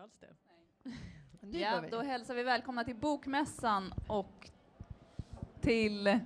alls 0.00 0.18
det. 0.20 0.26
Ja, 1.58 1.82
då 1.90 2.00
hälsar 2.00 2.34
vi 2.34 2.42
välkomna 2.42 2.84
till 2.84 2.96
Bokmässan 2.96 3.94
och 4.06 4.50
till 5.60 6.18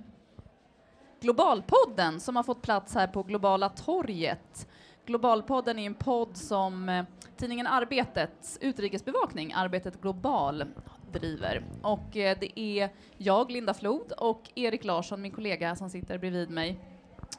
Globalpodden 1.19 2.19
som 2.19 2.35
har 2.35 2.43
fått 2.43 2.61
plats 2.61 2.95
här 2.95 3.07
på 3.07 3.23
Globala 3.23 3.69
torget. 3.69 4.67
Globalpodden 5.05 5.79
är 5.79 5.85
en 5.85 5.93
podd 5.93 6.37
som 6.37 6.89
eh, 6.89 7.05
tidningen 7.37 7.67
Arbetets 7.67 8.57
utrikesbevakning, 8.61 9.53
Arbetet 9.53 10.01
Global, 10.01 10.65
driver. 11.11 11.63
Och 11.81 12.17
eh, 12.17 12.37
det 12.39 12.59
är 12.59 12.89
jag, 13.17 13.51
Linda 13.51 13.73
Flod, 13.73 14.11
och 14.11 14.51
Erik 14.55 14.83
Larsson, 14.83 15.21
min 15.21 15.31
kollega 15.31 15.75
som 15.75 15.89
sitter 15.89 16.17
bredvid 16.17 16.49
mig, 16.49 16.79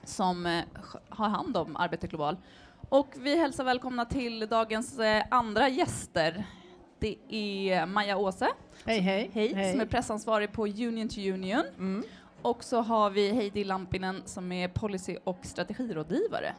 som 0.04 0.46
eh, 0.46 0.64
har 1.08 1.28
hand 1.28 1.56
om 1.56 1.76
Arbetet 1.76 2.10
Global. 2.10 2.36
Och 2.88 3.08
vi 3.16 3.36
hälsar 3.36 3.64
välkomna 3.64 4.04
till 4.04 4.48
dagens 4.48 4.98
andra 5.30 5.68
gäster. 5.68 6.44
Det 6.98 7.16
är 7.28 7.86
Maja 7.86 8.16
Åse, 8.16 8.48
hej, 8.84 9.00
hej. 9.00 9.30
Hej, 9.32 9.54
hej. 9.54 9.72
som 9.72 9.80
är 9.80 9.86
pressansvarig 9.86 10.52
på 10.52 10.66
Union 10.66 11.08
to 11.08 11.20
Union. 11.20 11.62
Mm. 11.78 12.02
Och 12.42 12.64
så 12.64 12.80
har 12.80 13.10
vi 13.10 13.32
Heidi 13.32 13.64
Lampinen 13.64 14.22
som 14.24 14.52
är 14.52 14.68
policy 14.68 15.16
och 15.24 15.38
strategirådgivare 15.42 16.54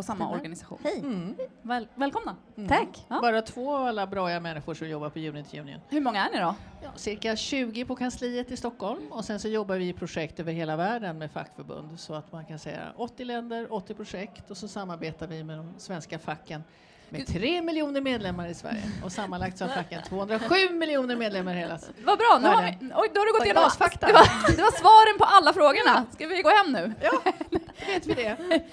på 0.00 0.04
samma 0.04 0.24
Stämmer. 0.24 0.36
organisation. 0.36 0.78
Hej! 0.82 0.98
Mm. 0.98 1.36
Väl, 1.62 1.88
välkomna! 1.94 2.36
Mm. 2.56 2.68
Tack! 2.68 3.06
Ja. 3.08 3.20
Bara 3.20 3.42
två 3.42 3.76
av 3.76 3.86
alla 3.86 4.06
bra 4.06 4.40
människor 4.40 4.74
som 4.74 4.88
jobbar 4.88 5.10
på 5.10 5.18
Unit 5.18 5.54
Union. 5.54 5.80
Hur 5.88 6.00
många 6.00 6.26
är 6.28 6.32
ni 6.32 6.38
då? 6.38 6.54
Ja, 6.82 6.88
cirka 6.96 7.36
20 7.36 7.84
på 7.84 7.96
kansliet 7.96 8.50
i 8.50 8.56
Stockholm 8.56 9.12
och 9.12 9.24
sen 9.24 9.40
så 9.40 9.48
jobbar 9.48 9.76
vi 9.76 9.88
i 9.88 9.92
projekt 9.92 10.40
över 10.40 10.52
hela 10.52 10.76
världen 10.76 11.18
med 11.18 11.30
fackförbund 11.30 12.00
så 12.00 12.14
att 12.14 12.32
man 12.32 12.44
kan 12.44 12.58
säga 12.58 12.92
80 12.96 13.24
länder, 13.24 13.72
80 13.72 13.94
projekt 13.94 14.50
och 14.50 14.56
så 14.56 14.68
samarbetar 14.68 15.26
vi 15.26 15.44
med 15.44 15.58
de 15.58 15.74
svenska 15.78 16.18
facken 16.18 16.62
med 17.10 17.26
tre 17.26 17.62
miljoner 17.62 18.00
medlemmar 18.00 18.48
i 18.48 18.54
Sverige 18.54 18.82
och 19.04 19.12
sammanlagt 19.12 19.58
så 19.58 19.64
har 19.64 19.74
facken 19.74 20.02
207 20.02 20.54
miljoner 20.72 21.16
medlemmar 21.16 21.54
hela 21.54 21.78
Vad 22.04 22.18
bra, 22.18 22.38
nu 22.42 22.48
har 22.48 22.62
vi, 22.62 22.78
oj, 22.80 23.10
då 23.14 23.20
har 23.20 23.26
du 23.26 23.32
gått 23.32 23.44
igenom 23.44 23.70
fakta. 23.70 24.06
Det 24.06 24.12
var, 24.12 24.22
det 24.56 24.62
var 24.62 24.70
svaren 24.70 25.18
på 25.18 25.24
alla 25.24 25.52
frågorna. 25.52 26.06
Ska 26.12 26.26
vi 26.26 26.42
gå 26.42 26.48
hem 26.48 26.72
nu? 26.72 26.92
Ja, 27.02 27.32
vet 27.86 28.06
vi 28.06 28.14
det. 28.14 28.36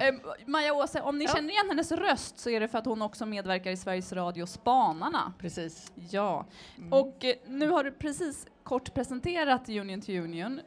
Eh, 0.00 0.14
Maja 0.46 0.74
Åse, 0.74 1.00
om 1.00 1.18
ni 1.18 1.24
ja. 1.24 1.34
känner 1.34 1.50
igen 1.50 1.66
hennes 1.68 1.92
röst 1.92 2.38
så 2.38 2.50
är 2.50 2.60
det 2.60 2.68
för 2.68 2.78
att 2.78 2.86
hon 2.86 3.02
också 3.02 3.26
medverkar 3.26 3.70
i 3.70 3.76
Sveriges 3.76 4.12
Radio 4.12 4.46
Spanarna. 4.46 5.32
Precis. 5.38 5.92
Ja, 6.10 6.46
mm. 6.78 6.92
och 6.92 7.24
eh, 7.24 7.34
nu 7.46 7.68
har 7.68 7.84
du 7.84 7.92
precis 7.92 8.46
kort 8.62 8.94
presenterat 8.94 9.68
Union 9.68 10.00
to 10.00 10.12
Union. 10.12 10.60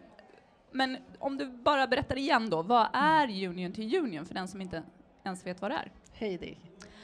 Men 0.72 0.98
om 1.20 1.38
du 1.38 1.46
bara 1.46 1.88
berättar 1.88 2.18
igen 2.18 2.50
då, 2.50 2.62
vad 2.62 2.88
är 2.94 3.48
Union 3.48 3.74
to 3.74 3.82
Union 3.82 4.26
för 4.26 4.34
den 4.34 4.48
som 4.48 4.62
inte 4.62 4.84
ens 5.24 5.46
vet 5.46 5.62
vad 5.62 5.72
det 5.72 5.76
är? 5.76 5.92
Heidi. 6.14 6.58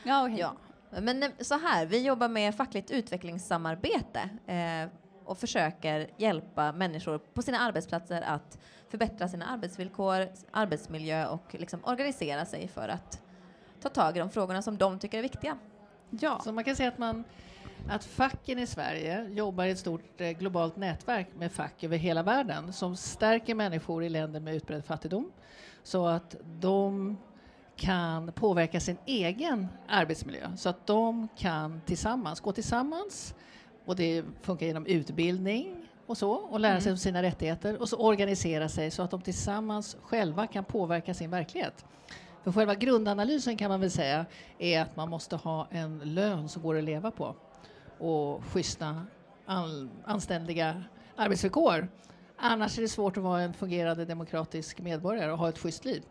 Ja, 0.08 0.28
hej. 0.28 0.40
ja. 0.40 0.56
Men 0.90 1.24
eh, 1.24 1.30
så 1.40 1.58
här, 1.58 1.86
vi 1.86 2.06
jobbar 2.06 2.30
med 2.30 2.56
fackligt 2.56 2.92
utvecklingssamarbete 2.92 4.30
eh, 4.48 4.90
och 5.26 5.38
försöker 5.38 6.08
hjälpa 6.18 6.72
människor 6.72 7.18
på 7.18 7.42
sina 7.42 7.60
arbetsplatser 7.60 8.22
att 8.22 8.60
förbättra 8.90 9.28
sina 9.28 9.46
arbetsvillkor, 9.46 10.28
arbetsmiljö 10.52 11.28
och 11.28 11.56
liksom 11.60 11.80
organisera 11.84 12.46
sig 12.46 12.68
för 12.68 12.90
att 12.90 13.22
ta 13.82 13.90
tag 13.90 14.18
i 14.18 14.20
de 14.20 14.30
frågorna 14.30 14.62
som 14.62 14.78
de 14.78 15.00
tycker 15.00 15.18
är 15.18 15.22
viktiga. 15.22 15.58
Ja. 16.10 16.42
Så 16.44 16.52
man 16.52 16.64
kan 16.64 16.76
säga 16.76 16.90
att 16.90 16.98
man 16.98 17.24
att 17.90 18.06
facken 18.06 18.60
i 18.60 18.68
Sverige 18.68 19.28
jobbar 19.30 19.66
i 19.66 19.72
ett 19.72 19.80
stort 19.80 20.22
eh, 20.22 20.30
globalt 20.30 20.76
nätverk 20.76 21.28
med 21.36 21.52
fack 21.52 21.84
över 21.84 21.98
hela 21.98 22.24
världen 22.24 22.74
som 22.74 22.96
stärker 22.96 23.56
människor 23.56 24.04
i 24.04 24.10
länder 24.10 24.40
med 24.40 24.56
utbredd 24.56 24.86
fattigdom 24.86 25.32
så 25.84 26.08
att 26.08 26.36
de 26.44 27.18
kan 27.78 28.32
påverka 28.32 28.80
sin 28.80 28.98
egen 29.06 29.68
arbetsmiljö 29.88 30.52
så 30.56 30.70
att 30.70 30.88
de 30.88 31.28
kan 31.38 31.82
tillsammans 31.86 32.40
gå 32.40 32.52
tillsammans 32.52 33.36
och 33.86 33.96
det 33.96 34.24
funkar 34.42 34.66
genom 34.66 34.86
utbildning 34.86 35.88
och 36.06 36.18
så 36.18 36.32
och 36.32 36.60
lära 36.60 36.72
mm. 36.72 36.82
sig 36.82 36.92
om 36.92 36.98
sina 36.98 37.24
rättigheter 37.24 37.82
och 37.82 37.90
så 37.90 37.98
organisera 37.98 38.70
sig 38.70 38.92
så 38.92 39.04
att 39.04 39.12
de 39.12 39.22
tillsammans 39.22 39.98
själva 40.02 40.48
kan 40.48 40.66
påverka 40.66 41.14
sin 41.14 41.30
verklighet. 41.30 41.86
För 42.44 42.52
själva 42.52 42.76
grundanalysen 42.76 43.58
kan 43.58 43.70
man 43.70 43.80
väl 43.80 43.92
säga 43.92 44.26
är 44.60 44.82
att 44.82 44.96
man 44.96 45.10
måste 45.10 45.36
ha 45.36 45.68
en 45.72 46.00
lön 46.00 46.50
som 46.50 46.62
går 46.62 46.78
att 46.78 46.84
leva 46.84 47.12
på 47.12 47.36
och 48.00 48.44
schyssta, 48.46 49.06
anständiga 50.06 50.84
arbetsvillkor. 51.16 51.88
Annars 52.38 52.78
är 52.78 52.82
det 52.82 52.88
svårt 52.88 53.18
att 53.18 53.24
vara 53.24 53.42
en 53.42 53.54
fungerande 53.54 54.06
demokratisk 54.06 54.80
medborgare 54.80 55.32
och 55.32 55.38
ha 55.38 55.50
ett 55.50 55.58
schysst 55.58 55.86
liv. 55.86 56.04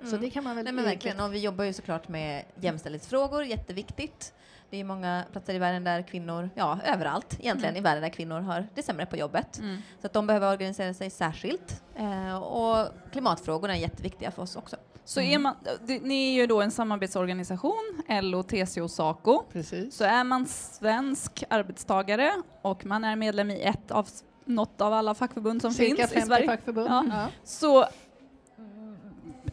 Mm. 0.00 0.10
Så 0.10 0.16
det 0.16 0.30
kan 0.30 0.44
man 0.44 0.56
väl... 0.56 0.64
Nej, 0.64 0.72
men 0.72 0.84
verkligen. 0.84 1.20
Och 1.20 1.34
vi 1.34 1.38
jobbar 1.38 1.64
ju 1.64 1.72
såklart 1.72 2.08
med 2.08 2.44
jämställdhetsfrågor, 2.60 3.44
jätteviktigt. 3.44 4.32
Det 4.70 4.80
är 4.80 4.84
många 4.84 5.24
platser 5.32 5.54
i 5.54 5.58
världen 5.58 5.84
där 5.84 6.02
kvinnor, 6.02 6.50
ja 6.54 6.78
överallt 6.84 7.36
egentligen 7.40 7.74
mm. 7.74 7.80
i 7.80 7.82
världen 7.82 8.02
där 8.02 8.08
kvinnor 8.08 8.40
har 8.40 8.68
det 8.74 8.82
sämre 8.82 9.06
på 9.06 9.16
jobbet. 9.16 9.58
Mm. 9.58 9.82
Så 10.00 10.06
att 10.06 10.12
de 10.12 10.26
behöver 10.26 10.52
organisera 10.52 10.94
sig 10.94 11.10
särskilt. 11.10 11.82
Eh, 11.96 12.36
och 12.36 12.88
klimatfrågorna 13.12 13.76
är 13.76 13.80
jätteviktiga 13.80 14.30
för 14.30 14.42
oss 14.42 14.56
också. 14.56 14.76
Så 15.04 15.20
är 15.20 15.38
man, 15.38 15.54
det, 15.86 16.02
ni 16.02 16.28
är 16.28 16.40
ju 16.40 16.46
då 16.46 16.60
en 16.60 16.70
samarbetsorganisation, 16.70 18.02
LO, 18.08 18.42
TCO, 18.42 18.88
SACO. 18.88 19.42
Precis. 19.52 19.96
Så 19.96 20.04
är 20.04 20.24
man 20.24 20.46
svensk 20.46 21.44
arbetstagare 21.48 22.32
och 22.62 22.86
man 22.86 23.04
är 23.04 23.16
medlem 23.16 23.50
i 23.50 23.62
ett 23.62 23.90
av 23.90 24.08
något 24.44 24.80
av 24.80 24.92
alla 24.92 25.14
fackförbund 25.14 25.62
som 25.62 25.72
Cirka 25.72 26.06
finns 26.06 26.24
i 26.24 26.26
Sverige. 26.26 26.46
fackförbund. 26.46 26.88
Ja. 26.88 27.04
Ja. 27.10 27.28
Så 27.44 27.86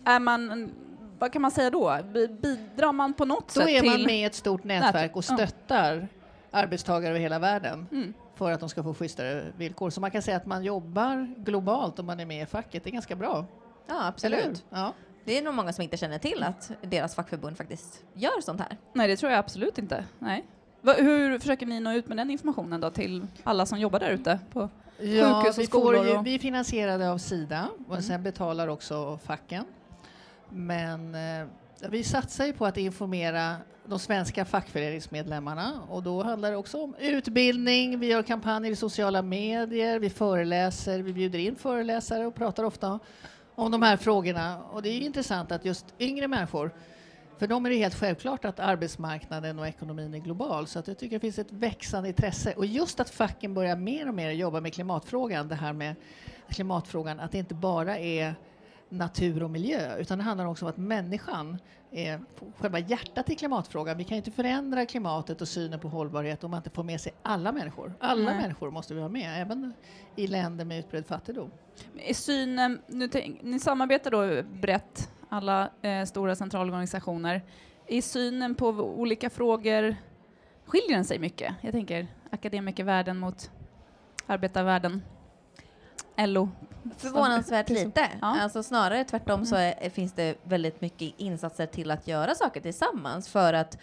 är 0.06 0.19
man 0.19 0.72
vad 1.19 1.31
kan 1.31 1.41
man 1.41 1.52
säga 1.52 1.69
då? 1.69 1.97
Bidrar 2.41 2.91
man 2.91 3.14
på 3.14 3.25
något 3.25 3.47
då 3.47 3.62
sätt 3.62 3.68
till... 3.68 3.81
Då 3.81 3.88
är 3.88 3.97
man 3.97 4.06
med 4.06 4.19
i 4.19 4.24
ett 4.24 4.36
stort 4.36 4.64
nätverk 4.64 5.16
och 5.16 5.25
stöttar 5.25 6.08
ja. 6.52 6.59
arbetstagare 6.59 7.09
över 7.09 7.19
hela 7.19 7.40
världen 7.40 7.88
mm. 7.91 8.14
för 8.36 8.52
att 8.52 8.59
de 8.59 8.69
ska 8.69 8.84
få 8.84 8.94
schysstare 8.94 9.46
villkor. 9.58 9.90
Så 9.90 10.02
man 10.02 10.12
kan 10.12 10.22
säga 10.22 10.38
att 10.38 10.46
man 10.46 10.64
jobbar 10.64 11.36
globalt 11.38 12.00
om 12.00 12.06
man 12.06 12.19
är 12.19 12.25
med 12.25 12.44
i 12.44 12.46
facket. 12.46 12.84
Det 12.84 12.90
är 12.90 12.91
ganska 12.91 13.16
bra. 13.16 13.46
Ja, 13.88 14.08
absolut. 14.08 14.64
Ja. 14.69 14.94
Det 15.25 15.38
är 15.38 15.41
nog 15.41 15.53
många 15.53 15.74
som 15.74 15.81
inte 15.81 15.97
känner 15.97 16.20
till 16.20 16.44
att 16.44 16.72
deras 16.81 17.16
fackförbund 17.16 17.58
faktiskt 17.58 18.03
gör 18.14 18.41
sånt 18.41 18.59
här. 18.59 18.78
Nej, 18.94 19.08
det 19.08 19.18
tror 19.18 19.31
jag 19.31 19.40
absolut 19.40 19.78
inte. 19.78 20.06
Nej. 20.20 20.46
Hur 20.81 21.40
försöker 21.40 21.66
ni 21.66 21.80
nå 21.80 21.94
ut 21.94 22.08
med 22.08 22.18
den 22.18 22.30
informationen 22.30 22.81
då 22.81 22.90
till 22.90 23.28
alla 23.44 23.66
som 23.66 23.80
jobbar 23.80 24.00
där 24.00 24.09
ute 24.09 24.40
på 24.53 24.70
ja, 25.00 25.41
sjukhus 25.41 25.58
och 25.58 25.64
skolor? 25.64 26.08
Ju, 26.08 26.22
vi 26.24 26.35
är 26.35 26.40
finansierade 26.40 27.12
av 27.12 27.18
Sida 27.18 27.68
och 27.88 27.94
mm. 27.94 28.02
sen 28.02 28.24
betalar 28.24 28.68
också 28.68 29.20
facken. 29.24 29.66
Men 30.53 31.16
eh, 31.16 31.47
vi 31.90 32.03
satsar 32.03 32.46
ju 32.46 32.53
på 32.53 32.66
att 32.66 32.78
informera 32.78 33.56
de 33.86 34.00
svenska 34.00 34.46
fackföreningsmedlemmarna 34.46 35.81
och 35.90 36.03
då 36.03 36.24
handlar 36.24 36.52
det 36.52 36.58
också 36.58 36.84
om 36.84 36.96
utbildning, 37.00 38.00
vi 38.00 38.08
gör 38.08 38.24
kampanjer 38.24 38.72
i 38.72 38.75
sociala 38.75 39.22
medier, 39.22 40.00
vi 40.00 40.09
föreläser, 40.09 41.00
vi 41.00 41.14
bjuder 41.14 41.40
in 41.40 41.56
föreläsare 41.56 42.25
och 42.25 42.36
pratar 42.36 42.64
ofta 42.64 43.00
om 43.56 43.72
de 43.72 43.81
här 43.81 43.97
frågorna. 43.97 44.64
Och 44.64 44.81
det 44.81 44.90
är 44.90 45.00
intressant 45.00 45.52
att 45.52 45.66
just 45.66 45.86
yngre 46.00 46.28
människor, 46.28 46.72
för 47.38 47.47
dem 47.47 47.66
är 47.66 47.70
det 47.70 47.75
helt 47.75 47.96
självklart 47.96 48.46
att 48.46 48.59
arbetsmarknaden 48.59 49.59
och 49.59 49.68
ekonomin 49.68 50.14
är 50.14 50.20
global, 50.20 50.68
så 50.68 50.80
att 50.80 50.88
jag 50.88 50.97
tycker 50.97 51.16
det 51.16 51.20
finns 51.20 51.40
ett 51.40 51.52
växande 51.52 52.09
intresse. 52.09 52.53
Och 52.53 52.66
just 52.66 53.00
att 53.00 53.09
facken 53.09 53.53
börjar 53.53 53.75
mer 53.75 54.08
och 54.08 54.16
mer 54.16 54.31
jobba 54.31 54.62
med 54.62 54.74
klimatfrågan, 54.74 55.47
det 55.47 55.56
här 55.56 55.74
med 55.74 55.96
klimatfrågan, 56.50 57.20
att 57.20 57.31
det 57.31 57.38
inte 57.38 57.56
bara 57.56 58.00
är 58.00 58.35
natur 58.94 59.44
och 59.44 59.50
miljö, 59.52 59.98
utan 59.98 60.18
det 60.18 60.24
handlar 60.24 60.46
också 60.46 60.66
om 60.66 60.70
att 60.70 60.78
människan 60.78 61.58
är 61.92 62.22
själva 62.59 62.80
hjärtat 62.80 63.30
i 63.30 63.36
klimatfrågan. 63.36 63.98
Vi 63.98 64.04
kan 64.04 64.18
inte 64.18 64.31
förändra 64.31 64.86
klimatet 64.86 65.42
och 65.42 65.48
synen 65.48 65.80
på 65.80 65.88
hållbarhet 65.88 66.44
om 66.44 66.52
man 66.52 66.58
inte 66.58 66.70
får 66.70 66.84
med 66.84 67.02
sig 67.02 67.14
alla 67.22 67.52
människor. 67.52 67.94
Alla 68.00 68.32
Nej. 68.32 68.42
människor 68.42 68.72
måste 68.72 68.94
vi 68.94 69.02
ha 69.02 69.09
med, 69.09 69.42
även 69.42 69.74
i 70.16 70.28
länder 70.28 70.66
med 70.66 70.80
utbredd 70.80 71.06
fattigdom. 71.06 71.52
Är 71.98 72.14
synen, 72.14 72.82
nu 72.88 73.09
ni 73.42 73.59
samarbetar 73.59 74.12
då 74.12 74.44
brett, 74.62 75.12
alla 75.30 75.70
eh, 75.82 76.06
stora 76.06 76.36
centralorganisationer. 76.36 77.42
Är 77.88 78.02
synen 78.02 78.56
på 78.56 78.68
olika 78.70 79.30
frågor, 79.30 79.96
skiljer 80.66 80.96
den 80.96 81.06
sig 81.06 81.20
mycket? 81.20 81.53
Jag 81.62 81.72
tänker 81.72 82.08
akademikervärlden 82.32 83.17
mot 83.20 83.52
arbetarvärlden. 84.28 85.02
LO? 86.18 86.50
Förvånansvärt 86.98 87.70
lite. 87.70 88.10
Ja. 88.22 88.42
Alltså 88.42 88.64
snarare 88.64 89.04
tvärtom 89.04 89.46
så 89.46 89.56
är, 89.56 89.90
finns 89.90 90.14
det 90.14 90.36
väldigt 90.44 90.82
mycket 90.82 91.14
insatser 91.18 91.66
till 91.66 91.92
att 91.92 92.08
göra 92.08 92.36
saker 92.36 92.62
tillsammans 92.62 93.30
för 93.30 93.54
att 93.54 93.78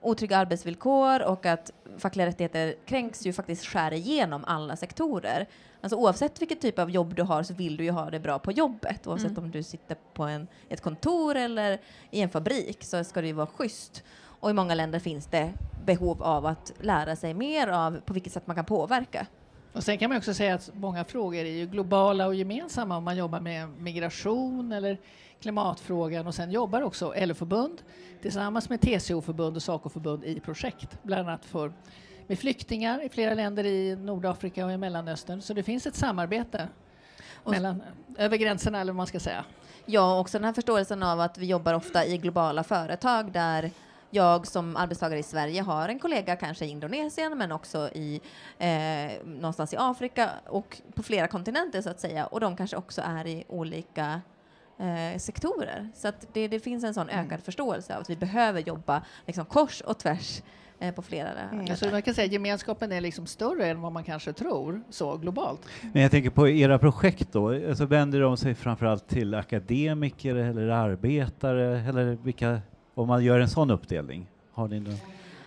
otrygga 0.00 0.38
arbetsvillkor 0.38 1.22
och 1.22 1.46
att 1.46 1.72
fackliga 1.98 2.26
rättigheter 2.26 2.74
kränks 2.86 3.26
ju 3.26 3.32
faktiskt 3.32 3.66
skär 3.66 3.92
igenom 3.92 4.44
alla 4.46 4.76
sektorer. 4.76 5.46
Alltså 5.80 5.96
oavsett 5.96 6.40
vilket 6.40 6.60
typ 6.60 6.78
av 6.78 6.90
jobb 6.90 7.14
du 7.14 7.22
har 7.22 7.42
så 7.42 7.54
vill 7.54 7.76
du 7.76 7.84
ju 7.84 7.90
ha 7.90 8.10
det 8.10 8.20
bra 8.20 8.38
på 8.38 8.52
jobbet. 8.52 9.06
Oavsett 9.06 9.30
mm. 9.30 9.44
om 9.44 9.50
du 9.50 9.62
sitter 9.62 9.96
på 10.14 10.22
en, 10.22 10.48
ett 10.68 10.80
kontor 10.80 11.36
eller 11.36 11.80
i 12.10 12.20
en 12.20 12.30
fabrik 12.30 12.84
så 12.84 13.04
ska 13.04 13.20
det 13.20 13.26
ju 13.26 13.32
vara 13.32 13.46
schysst. 13.46 14.04
Och 14.40 14.50
i 14.50 14.52
många 14.52 14.74
länder 14.74 14.98
finns 14.98 15.26
det 15.26 15.52
behov 15.84 16.22
av 16.22 16.46
att 16.46 16.72
lära 16.80 17.16
sig 17.16 17.34
mer 17.34 17.68
av 17.68 18.00
på 18.00 18.12
vilket 18.12 18.32
sätt 18.32 18.46
man 18.46 18.56
kan 18.56 18.64
påverka 18.64 19.26
Och 19.72 19.84
sen 19.84 19.98
kan 19.98 20.08
man 20.08 20.18
också 20.18 20.34
säga 20.34 20.54
att 20.54 20.70
många 20.74 21.04
frågor 21.04 21.44
är 21.44 21.66
globala 21.66 22.26
och 22.26 22.34
gemensamma 22.34 22.96
om 22.96 23.04
man 23.04 23.16
jobbar 23.16 23.40
med 23.40 23.68
migration 23.68 24.72
eller 24.72 24.98
klimatfrågan 25.40 26.26
och 26.26 26.34
sen 26.34 26.50
jobbar 26.50 26.82
också 26.82 27.14
LO-förbund 27.16 27.82
tillsammans 28.22 28.68
med 28.68 28.80
TCO-förbund 28.80 29.56
och 29.56 29.62
SACO-förbund 29.62 30.24
i 30.24 30.40
projekt, 30.40 30.98
bland 31.02 31.28
annat 31.28 31.44
för, 31.44 31.72
med 32.26 32.38
flyktingar 32.38 33.04
i 33.04 33.08
flera 33.08 33.34
länder 33.34 33.66
i 33.66 33.96
Nordafrika 33.96 34.66
och 34.66 34.72
i 34.72 34.76
Mellanöstern. 34.76 35.42
Så 35.42 35.54
det 35.54 35.62
finns 35.62 35.86
ett 35.86 35.94
samarbete 35.94 36.68
mellan, 37.44 37.82
över 38.18 38.36
gränserna 38.36 38.80
eller 38.80 38.92
vad 38.92 38.96
man 38.96 39.06
ska 39.06 39.20
säga. 39.20 39.44
Ja, 39.86 40.20
också 40.20 40.38
den 40.38 40.44
här 40.44 40.52
förståelsen 40.52 41.02
av 41.02 41.20
att 41.20 41.38
vi 41.38 41.46
jobbar 41.46 41.74
ofta 41.74 42.06
i 42.06 42.18
globala 42.18 42.64
företag 42.64 43.32
där 43.32 43.70
jag 44.10 44.46
som 44.46 44.76
arbetstagare 44.76 45.18
i 45.18 45.22
Sverige 45.22 45.62
har 45.62 45.88
en 45.88 45.98
kollega 45.98 46.36
kanske 46.36 46.64
i 46.64 46.68
Indonesien 46.68 47.38
men 47.38 47.52
också 47.52 47.88
i 47.88 48.20
eh, 48.58 49.26
någonstans 49.26 49.74
i 49.74 49.76
Afrika 49.76 50.30
och 50.46 50.82
på 50.94 51.02
flera 51.02 51.26
kontinenter 51.26 51.82
så 51.82 51.90
att 51.90 52.00
säga 52.00 52.26
och 52.26 52.40
de 52.40 52.56
kanske 52.56 52.76
också 52.76 53.02
är 53.04 53.26
i 53.26 53.44
olika 53.48 54.20
eh, 54.78 55.18
sektorer. 55.18 55.88
Så 55.94 56.08
att 56.08 56.26
det, 56.32 56.48
det, 56.48 56.60
finns 56.60 56.84
en 56.84 56.94
sån 56.94 57.08
mm. 57.08 57.20
ökad 57.20 57.32
mm. 57.32 57.42
förståelse 57.42 57.94
av 57.94 58.00
att 58.00 58.10
vi 58.10 58.16
behöver 58.16 58.60
jobba 58.60 59.02
liksom, 59.26 59.44
kors 59.44 59.80
och 59.80 59.98
tvärs 59.98 60.42
eh, 60.78 60.94
på 60.94 61.02
flera 61.02 61.28
mm, 61.52 61.76
Så 61.76 61.90
man 61.90 62.02
kan 62.02 62.14
säga 62.14 62.26
att 62.26 62.32
gemenskapen 62.32 62.92
är 62.92 63.00
liksom 63.00 63.26
större 63.26 63.66
än 63.66 63.80
vad 63.80 63.92
man 63.92 64.04
kanske 64.04 64.32
tror, 64.32 64.82
så 64.90 65.16
globalt. 65.16 65.60
Men 65.92 66.02
jag 66.02 66.10
tänker 66.10 66.30
på 66.30 66.48
era 66.48 66.78
projekt 66.78 67.32
då, 67.32 67.68
alltså 67.68 67.86
vänder 67.86 68.20
de 68.20 68.36
sig 68.36 68.54
framförallt 68.54 69.08
till 69.08 69.34
akademiker 69.34 70.34
eller 70.34 70.68
arbetare 70.68 71.80
eller 71.80 72.04
vilka 72.22 72.60
om 72.98 73.08
man 73.08 73.24
gör 73.24 73.40
en 73.40 73.48
sån 73.48 73.70
uppdelning? 73.70 74.26
Har 74.52 74.68
ni 74.68 74.80
någon? 74.80 74.94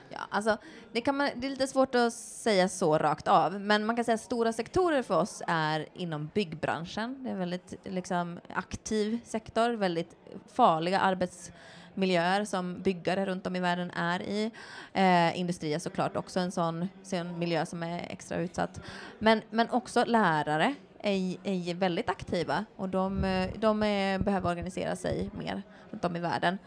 Ja, 0.09 0.19
alltså, 0.29 0.57
det, 0.91 1.01
kan 1.01 1.17
man, 1.17 1.29
det 1.35 1.47
är 1.47 1.49
lite 1.49 1.67
svårt 1.67 1.95
att 1.95 2.13
säga 2.13 2.69
så 2.69 2.97
rakt 2.97 3.27
av, 3.27 3.61
men 3.61 3.85
man 3.85 3.95
kan 3.95 4.05
säga 4.05 4.15
att 4.15 4.21
stora 4.21 4.53
sektorer 4.53 5.03
för 5.03 5.19
oss 5.19 5.41
är 5.47 5.87
inom 5.93 6.29
byggbranschen. 6.33 7.23
Det 7.23 7.29
är 7.29 7.33
en 7.33 7.39
väldigt 7.39 7.73
liksom, 7.83 8.39
aktiv 8.53 9.19
sektor, 9.23 9.69
väldigt 9.69 10.15
farliga 10.53 10.99
arbetsmiljöer 10.99 12.45
som 12.45 12.81
byggare 12.81 13.25
runt 13.25 13.47
om 13.47 13.55
i 13.55 13.59
världen 13.59 13.91
är 13.91 14.21
i. 14.21 14.51
Eh, 14.93 15.39
industri 15.39 15.73
är 15.73 15.79
såklart 15.79 16.17
också 16.17 16.39
en 16.39 16.51
sån, 16.51 16.87
sån 17.03 17.39
miljö 17.39 17.65
som 17.65 17.83
är 17.83 17.99
extra 18.09 18.37
utsatt. 18.37 18.81
Men, 19.19 19.41
men 19.49 19.69
också 19.69 20.05
lärare 20.05 20.75
är, 20.99 21.37
är 21.43 21.73
väldigt 21.73 22.09
aktiva 22.09 22.65
och 22.75 22.89
de, 22.89 23.21
de 23.55 23.83
är, 23.83 24.19
behöver 24.19 24.49
organisera 24.49 24.95
sig 24.95 25.29
mer 25.37 25.63
runt 25.91 26.05
om 26.05 26.15
i 26.15 26.19
världen. 26.19 26.57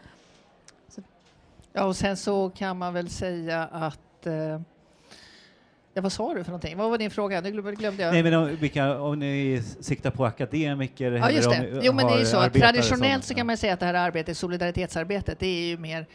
Ja, 1.75 1.85
och 1.85 1.95
sen 1.95 2.17
så 2.17 2.49
kan 2.49 2.77
man 2.77 2.93
väl 2.93 3.09
säga 3.09 3.63
att 3.63 4.25
eh, 4.25 4.59
Ja, 5.97 6.01
vad 6.01 6.11
sa 6.11 6.33
du 6.33 6.43
för 6.43 6.51
någonting? 6.51 6.77
Vad 6.77 6.89
var 6.89 6.97
din 6.97 7.11
fråga? 7.11 7.41
Nu 7.41 7.51
glömde 7.51 8.03
jag. 8.03 8.13
Nej, 8.13 8.23
men 8.23 8.33
om, 8.33 8.55
vilka, 8.55 8.99
om 9.01 9.19
ni 9.19 9.63
siktar 9.79 10.11
på 10.11 10.25
akademiker 10.25 11.11
ja, 11.11 11.31
just 11.31 11.49
det. 11.49 11.79
Jo, 11.81 11.93
men 11.93 12.07
det 12.07 12.13
är 12.13 12.19
ju 12.19 12.25
så 12.25 12.37
att 12.37 12.53
traditionellt 12.53 13.23
så 13.23 13.33
kan 13.33 13.47
man 13.47 13.57
säga 13.57 13.73
att 13.73 13.79
det 13.79 13.85
här 13.85 13.93
arbetet, 13.93 14.37
solidaritetsarbetet, 14.37 15.39
det 15.39 15.47
är 15.47 15.67
ju 15.67 15.77
mer 15.77 16.05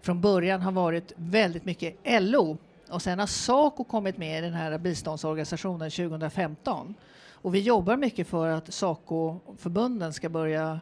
från 0.00 0.20
början 0.20 0.60
har 0.60 0.72
varit 0.72 1.12
väldigt 1.16 1.64
mycket 1.64 1.96
LO 2.04 2.58
och 2.90 3.02
sen 3.02 3.18
har 3.18 3.26
Saco 3.26 3.84
kommit 3.84 4.18
med 4.18 4.38
i 4.38 4.40
den 4.40 4.54
här 4.54 4.78
biståndsorganisationen 4.78 5.90
2015. 5.90 6.94
Och 7.32 7.54
vi 7.54 7.60
jobbar 7.60 7.96
mycket 7.96 8.28
för 8.28 8.48
att 8.48 8.74
Saco-förbunden 8.74 10.12
ska 10.12 10.28
börja 10.28 10.80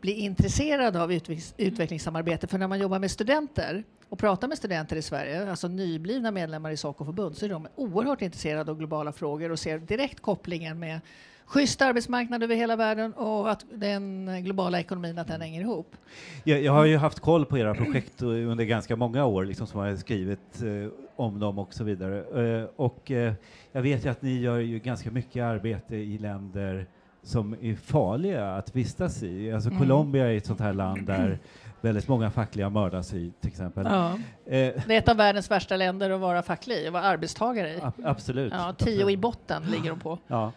bli 0.00 0.12
intresserad 0.12 0.96
av 0.96 1.12
utvecklingssamarbete. 1.56 2.46
För 2.46 2.58
när 2.58 2.68
man 2.68 2.78
jobbar 2.78 2.98
med 2.98 3.10
studenter 3.10 3.84
och 4.08 4.18
pratar 4.18 4.48
med 4.48 4.58
studenter 4.58 4.96
i 4.96 5.02
Sverige, 5.02 5.50
alltså 5.50 5.68
nyblivna 5.68 6.30
medlemmar 6.30 6.70
i 6.70 6.76
Saco-förbund, 6.76 7.36
så 7.36 7.44
är 7.44 7.48
de 7.48 7.66
oerhört 7.74 8.22
intresserade 8.22 8.70
av 8.70 8.78
globala 8.78 9.12
frågor 9.12 9.50
och 9.52 9.58
ser 9.58 9.78
direkt 9.78 10.20
kopplingen 10.20 10.78
med 10.78 11.00
schysst 11.46 11.82
arbetsmarknad 11.82 12.42
över 12.42 12.54
hela 12.54 12.76
världen 12.76 13.12
och 13.12 13.50
att 13.50 13.64
den 13.72 14.30
globala 14.44 14.80
ekonomin 14.80 15.18
att 15.18 15.28
den 15.28 15.40
hänger 15.40 15.60
ihop. 15.60 15.96
Jag, 16.44 16.62
jag 16.62 16.72
har 16.72 16.84
ju 16.84 16.96
haft 16.96 17.20
koll 17.20 17.46
på 17.46 17.58
era 17.58 17.74
projekt 17.74 18.22
under 18.22 18.64
ganska 18.64 18.96
många 18.96 19.24
år, 19.24 19.44
liksom, 19.44 19.66
som 19.66 19.80
har 19.80 19.96
skrivit 19.96 20.62
eh, 20.62 20.92
om 21.16 21.40
dem 21.40 21.58
och 21.58 21.74
så 21.74 21.84
vidare. 21.84 22.18
Eh, 22.18 22.68
och 22.76 23.10
eh, 23.10 23.32
jag 23.72 23.82
vet 23.82 24.04
ju 24.04 24.08
att 24.08 24.22
ni 24.22 24.40
gör 24.40 24.58
ju 24.58 24.78
ganska 24.78 25.10
mycket 25.10 25.42
arbete 25.42 25.96
i 25.96 26.18
länder 26.18 26.86
som 27.26 27.56
är 27.60 27.74
farliga 27.74 28.50
att 28.50 28.76
vistas 28.76 29.22
i. 29.22 29.52
Alltså 29.52 29.68
mm. 29.68 29.80
Colombia 29.80 30.32
är 30.32 30.36
ett 30.36 30.46
sånt 30.46 30.60
här 30.60 30.72
land 30.72 31.02
där 31.06 31.38
väldigt 31.80 32.08
många 32.08 32.30
fackliga 32.30 32.70
mördas 32.70 33.14
i 33.14 33.32
till 33.40 33.50
exempel. 33.50 33.86
Ja. 33.90 34.12
Eh, 34.12 34.74
det 34.86 34.94
är 34.94 34.98
ett 34.98 35.08
av 35.08 35.16
världens 35.16 35.50
värsta 35.50 35.76
länder 35.76 36.10
att 36.10 36.20
vara 36.20 36.42
facklig 36.42 36.86
att 36.86 36.92
vara 36.92 37.02
arbetstagare 37.02 37.68
i. 37.68 37.80
absolut. 38.04 38.52
Ja, 38.52 38.72
tio 38.78 38.94
absolut. 38.94 39.10
i 39.10 39.16
botten 39.16 39.62
ligger 39.62 39.90
de 39.90 40.00
på. 40.00 40.18
Ja. 40.26 40.52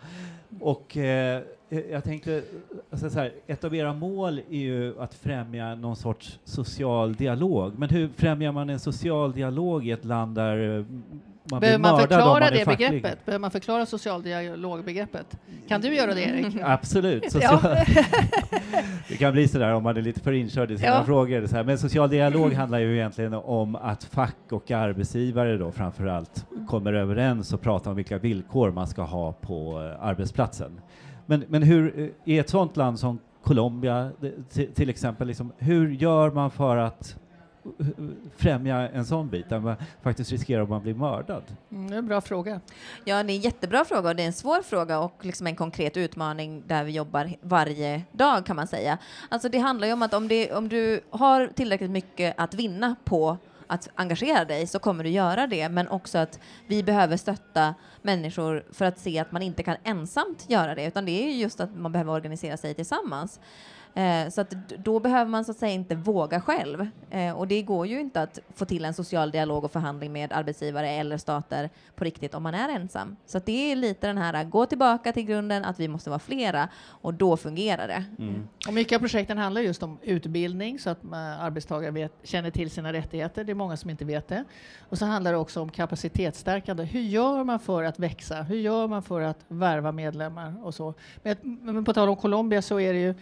Och 0.60 0.98
eh, 0.98 1.42
jag 1.92 2.04
tänkte, 2.04 2.44
alltså 2.92 3.10
så 3.10 3.20
här, 3.20 3.34
ett 3.48 3.64
av 3.64 3.76
era 3.76 3.94
mål 3.94 4.42
är 4.50 4.58
ju 4.58 5.02
att 5.02 5.14
främja 5.14 5.76
någon 5.76 5.96
sorts 5.96 6.40
social 6.44 7.16
dialog. 7.16 7.80
Men 7.80 7.90
hur 7.90 8.10
främjar 8.18 8.52
man 8.52 8.70
en 8.70 8.80
social 8.80 9.32
dialog 9.32 9.88
i 9.88 9.92
ett 9.92 10.06
land 10.06 10.36
där 10.36 10.86
man 11.44 11.60
Behöver 11.60 11.80
man 11.80 12.00
förklara 12.00 12.50
det 12.50 12.66
facklig. 12.66 12.90
begreppet? 12.90 13.26
Behöver 13.26 13.42
man 13.42 13.52
förklara 13.52 13.86
social 13.86 14.24
dialog-begreppet? 14.24 15.38
Kan 15.68 15.82
du 15.82 15.96
göra 15.96 16.14
det, 16.14 16.22
Erik? 16.22 16.58
Absolut. 16.64 17.32
Social... 17.32 17.60
det 19.10 19.18
kan 19.18 19.34
bli 19.34 19.48
sådär 19.48 19.74
om 19.74 19.84
man 19.84 19.98
är 19.98 20.02
lite 20.02 20.20
för 20.20 20.32
inkörd 20.32 20.72
i 20.72 20.78
sina 20.78 20.90
ja. 20.90 21.04
frågor. 21.04 21.48
Så 21.48 21.56
här. 21.56 21.64
Men 21.64 21.78
social 21.78 22.10
dialog 22.10 22.54
handlar 22.54 22.80
ju 22.80 22.96
egentligen 22.96 23.34
om 23.34 23.76
att 23.76 24.04
fack 24.04 24.52
och 24.52 24.72
arbetsgivare 24.72 25.58
då 25.58 25.72
framför 25.72 26.06
allt 26.06 26.46
kommer 26.68 26.94
överens 26.94 27.54
och 27.54 27.62
pratar 27.62 27.92
om 27.92 27.98
vilka 27.98 28.18
villkor 28.18 28.72
man 28.72 28.88
ska 28.88 29.02
ha 29.02 29.34
på 29.34 29.82
eh, 29.82 30.06
arbetsplatsen. 30.06 30.82
Men, 31.26 31.44
men 31.48 31.64
hur, 31.64 32.00
eh, 32.00 32.08
i 32.26 32.40
ett 32.40 32.50
sådant 32.50 32.78
land 32.78 33.00
som 33.00 33.20
Colombia 33.44 34.12
till 34.76 34.90
exempel, 34.90 35.28
liksom, 35.28 35.52
hur 35.58 35.92
gör 35.92 36.32
man 36.32 36.52
för 36.52 36.78
att 36.78 37.18
främja 38.38 38.90
en 38.90 39.06
sån 39.06 39.30
bit 39.30 39.50
där 39.50 39.60
man 39.60 39.76
faktiskt 40.02 40.32
riskerar 40.32 40.64
att 40.64 40.70
man 40.70 40.82
blir 40.82 40.94
mördad? 40.94 41.44
Mm, 41.72 41.90
det 41.90 41.96
är 41.96 42.00
en 42.00 42.08
bra 42.08 42.22
fråga. 42.22 42.62
Ja, 43.06 43.24
det 43.24 43.34
är 43.34 43.36
en 43.36 43.42
jättebra 43.42 43.86
fråga 43.86 44.10
och 44.10 44.16
det 44.16 44.24
är 44.24 44.28
en 44.28 44.34
svår 44.34 44.62
fråga 44.62 45.00
och 45.00 45.26
liksom 45.26 45.48
en 45.48 45.56
konkret 45.56 45.98
utmaning 45.98 46.64
där 46.68 46.84
vi 46.84 46.92
jobbar 46.92 47.36
varje 47.42 48.04
dag 48.12 48.46
kan 48.46 48.56
man 48.56 48.68
säga. 48.68 48.98
Alltså 49.30 49.50
det 49.50 49.60
handlar 49.60 49.88
ju 49.88 49.94
om 49.94 50.02
att 50.02 50.14
om, 50.14 50.28
det, 50.28 50.54
om 50.54 50.70
du 50.70 51.02
har 51.10 51.48
tillräckligt 51.48 51.92
mycket 51.92 52.34
att 52.38 52.54
vinna 52.54 52.96
på 53.04 53.38
att 53.70 53.90
engagera 53.96 54.46
dig 54.46 54.68
så 54.68 54.80
kommer 54.80 55.04
du 55.04 55.10
göra 55.10 55.48
det, 55.48 55.70
men 55.70 55.88
också 55.88 56.18
att 56.18 56.40
vi 56.68 56.84
behöver 56.84 57.18
stötta 57.18 57.76
människor 58.02 58.64
för 58.72 58.86
att 58.86 59.00
se 59.00 59.20
att 59.20 59.32
man 59.32 59.42
inte 59.42 59.64
kan 59.64 59.78
ensamt 59.84 60.50
göra 60.50 60.76
det, 60.76 60.86
utan 60.86 61.06
det 61.06 61.12
är 61.12 61.32
just 61.32 61.60
att 61.60 61.76
man 61.76 61.92
behöver 61.92 62.14
organisera 62.14 62.58
sig 62.58 62.74
tillsammans. 62.74 63.40
Eh, 63.94 64.30
så 64.30 64.42
att 64.42 64.50
då 64.78 65.00
behöver 65.00 65.32
man 65.32 65.46
så 65.46 65.52
att 65.52 65.58
säga 65.58 65.74
inte 65.74 65.96
våga 65.96 66.42
själv. 66.42 66.88
Eh, 67.10 67.38
och 67.38 67.48
det 67.48 67.62
går 67.62 67.88
ju 67.88 68.00
inte 68.00 68.22
att 68.22 68.40
få 68.56 68.66
till 68.66 68.86
en 68.86 68.94
social 68.94 69.32
dialog 69.32 69.64
och 69.64 69.72
förhandling 69.72 70.12
med 70.12 70.34
arbetsgivare 70.34 70.90
eller 70.90 71.18
stater 71.18 71.70
på 71.96 72.04
riktigt 72.04 72.34
om 72.34 72.44
man 72.44 72.54
är 72.54 72.70
ensam. 72.70 73.16
Så 73.26 73.40
det 73.40 73.72
är 73.72 73.76
lite 73.76 74.08
den 74.08 74.18
här, 74.18 74.44
gå 74.44 74.66
tillbaka 74.66 75.12
till 75.14 75.24
grunden 75.24 75.66
att 75.66 75.80
vi 75.80 75.88
måste 75.88 76.10
vara 76.10 76.20
flera 76.20 76.70
och 76.86 77.14
då 77.14 77.38
fungerar 77.38 77.88
det. 77.88 78.04
Mm. 78.20 78.48
Och 78.68 78.74
mycket 78.74 78.96
av 78.96 79.00
projekten 79.00 79.38
handlar 79.38 79.62
just 79.62 79.84
om 79.84 79.98
utbildning 80.02 80.80
så 80.80 80.90
att 80.90 81.00
arbetstagare 81.40 81.92
vet, 81.92 82.14
känner 82.24 82.52
till 82.52 82.72
sina 82.72 82.94
rättigheter. 82.94 83.44
Det 83.44 83.52
är 83.52 83.56
många 83.56 83.78
som 83.78 83.90
inte 83.90 84.06
vet 84.06 84.28
det. 84.28 84.44
Och 84.90 84.98
så 84.98 85.06
handlar 85.06 85.32
det 85.32 85.38
också 85.38 85.62
om 85.62 85.70
kapacitetsstärkande. 85.70 86.84
Hur 86.84 87.02
gör 87.02 87.44
man 87.44 87.60
för 87.60 87.84
att 87.84 88.00
växa? 88.00 88.42
Hur 88.42 88.58
gör 88.58 88.88
man 88.88 89.04
för 89.04 89.22
att 89.22 89.46
värva 89.48 89.92
medlemmar 89.92 90.66
och 90.66 90.76
så? 90.76 90.94
Men, 91.24 91.36
men 91.42 91.86
på 91.86 91.94
tal 91.94 92.10
om 92.10 92.16
Colombia 92.16 92.62
så 92.62 92.80
är 92.80 92.94
det 92.94 93.00
ju 93.00 93.16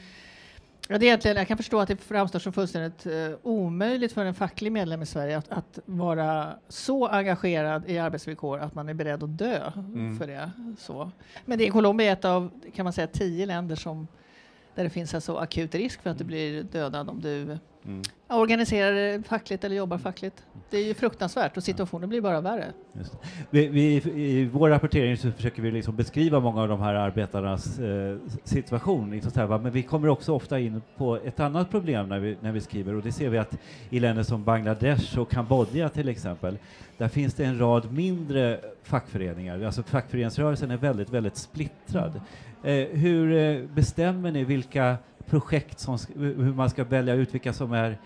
Ja, 0.89 0.97
det 0.97 1.05
är 1.05 1.07
egentligen, 1.07 1.37
jag 1.37 1.47
kan 1.47 1.57
förstå 1.57 1.79
att 1.79 1.87
det 1.87 1.97
framstår 1.97 2.39
som 2.39 2.53
fullständigt 2.53 3.07
uh, 3.07 3.35
omöjligt 3.43 4.13
för 4.13 4.25
en 4.25 4.33
facklig 4.33 4.71
medlem 4.71 5.01
i 5.01 5.05
Sverige 5.05 5.37
att, 5.37 5.51
att, 5.51 5.79
vara 5.85 6.55
så 6.67 7.07
engagerad 7.07 7.89
i 7.89 7.97
arbetsvillkor 7.99 8.59
att 8.59 8.75
man 8.75 8.89
är 8.89 8.93
beredd 8.93 9.23
att 9.23 9.37
dö 9.37 9.71
mm. 9.75 10.17
för 10.19 10.27
det. 10.27 10.51
Så. 10.77 11.11
Men 11.45 11.57
det, 11.57 11.69
Colombia 11.69 12.07
är 12.07 12.13
ett 12.13 12.25
av 12.25 12.51
kan 12.75 12.83
man 12.83 12.93
säga, 12.93 13.07
tio 13.07 13.45
länder 13.45 13.75
som, 13.75 14.07
där 14.75 14.83
det 14.83 14.89
finns 14.89 15.13
alltså 15.13 15.35
akut 15.35 15.75
risk 15.75 16.01
för 16.01 16.09
att 16.09 16.17
du 16.17 16.23
blir 16.23 16.63
dödad 16.63 17.09
om 17.09 17.21
du 17.21 17.57
mm. 17.87 18.01
organiserar 18.27 19.21
fackligt 19.23 19.63
eller 19.63 19.75
jobbar 19.75 19.97
fackligt. 19.97 20.43
Det 20.69 20.77
är 20.77 20.85
ju 20.85 20.93
fruktansvärt 20.93 21.57
och 21.57 21.63
situationen 21.63 22.09
blir 22.09 22.21
bara 22.21 22.41
värre. 22.41 22.65
Vi, 23.49 23.67
vi, 23.67 23.95
I 24.15 24.45
vår 24.45 24.69
rapportering 24.69 25.17
så 25.17 25.31
försöker 25.31 25.61
vi 25.61 25.71
liksom 25.71 25.95
beskriva 25.95 26.39
många 26.39 26.61
av 26.61 26.67
de 26.67 26.81
här 26.81 26.93
arbetarnas 26.93 27.79
eh, 27.79 28.17
situation. 28.43 29.11
Liksom 29.11 29.31
så 29.31 29.39
här, 29.39 29.57
men 29.57 29.71
vi 29.71 29.83
kommer 29.83 30.07
också 30.07 30.33
ofta 30.33 30.59
in 30.59 30.81
på 30.97 31.15
ett 31.15 31.39
annat 31.39 31.71
problem 31.71 32.09
när 32.09 32.19
vi, 32.19 32.37
när 32.41 32.51
vi 32.51 32.61
skriver 32.61 32.95
och 32.95 33.01
det 33.01 33.11
ser 33.11 33.29
vi 33.29 33.37
att 33.37 33.57
i 33.89 33.99
länder 33.99 34.23
som 34.23 34.43
Bangladesh 34.43 35.19
och 35.19 35.29
Kambodja 35.29 35.89
till 35.89 36.09
exempel, 36.09 36.57
där 36.97 37.07
finns 37.07 37.33
det 37.33 37.45
en 37.45 37.59
rad 37.59 37.91
mindre 37.91 38.59
fackföreningar. 38.83 39.63
Alltså 39.63 39.83
fackföreningsrörelsen 39.83 40.71
är 40.71 40.77
väldigt, 40.77 41.09
väldigt 41.09 41.37
splittrad. 41.37 42.21
Eh, 42.63 42.87
hur 42.87 43.31
eh, 43.31 43.67
bestämmer 43.73 44.31
ni 44.31 44.43
vilka 44.43 44.97
projekt 45.29 45.79
som, 45.79 45.97
hur 46.15 46.53
man 46.53 46.69
ska 46.69 46.83
välja 46.83 47.13
ut 47.13 47.33
vilka 47.33 47.53
som 47.53 47.73
är 47.73 47.97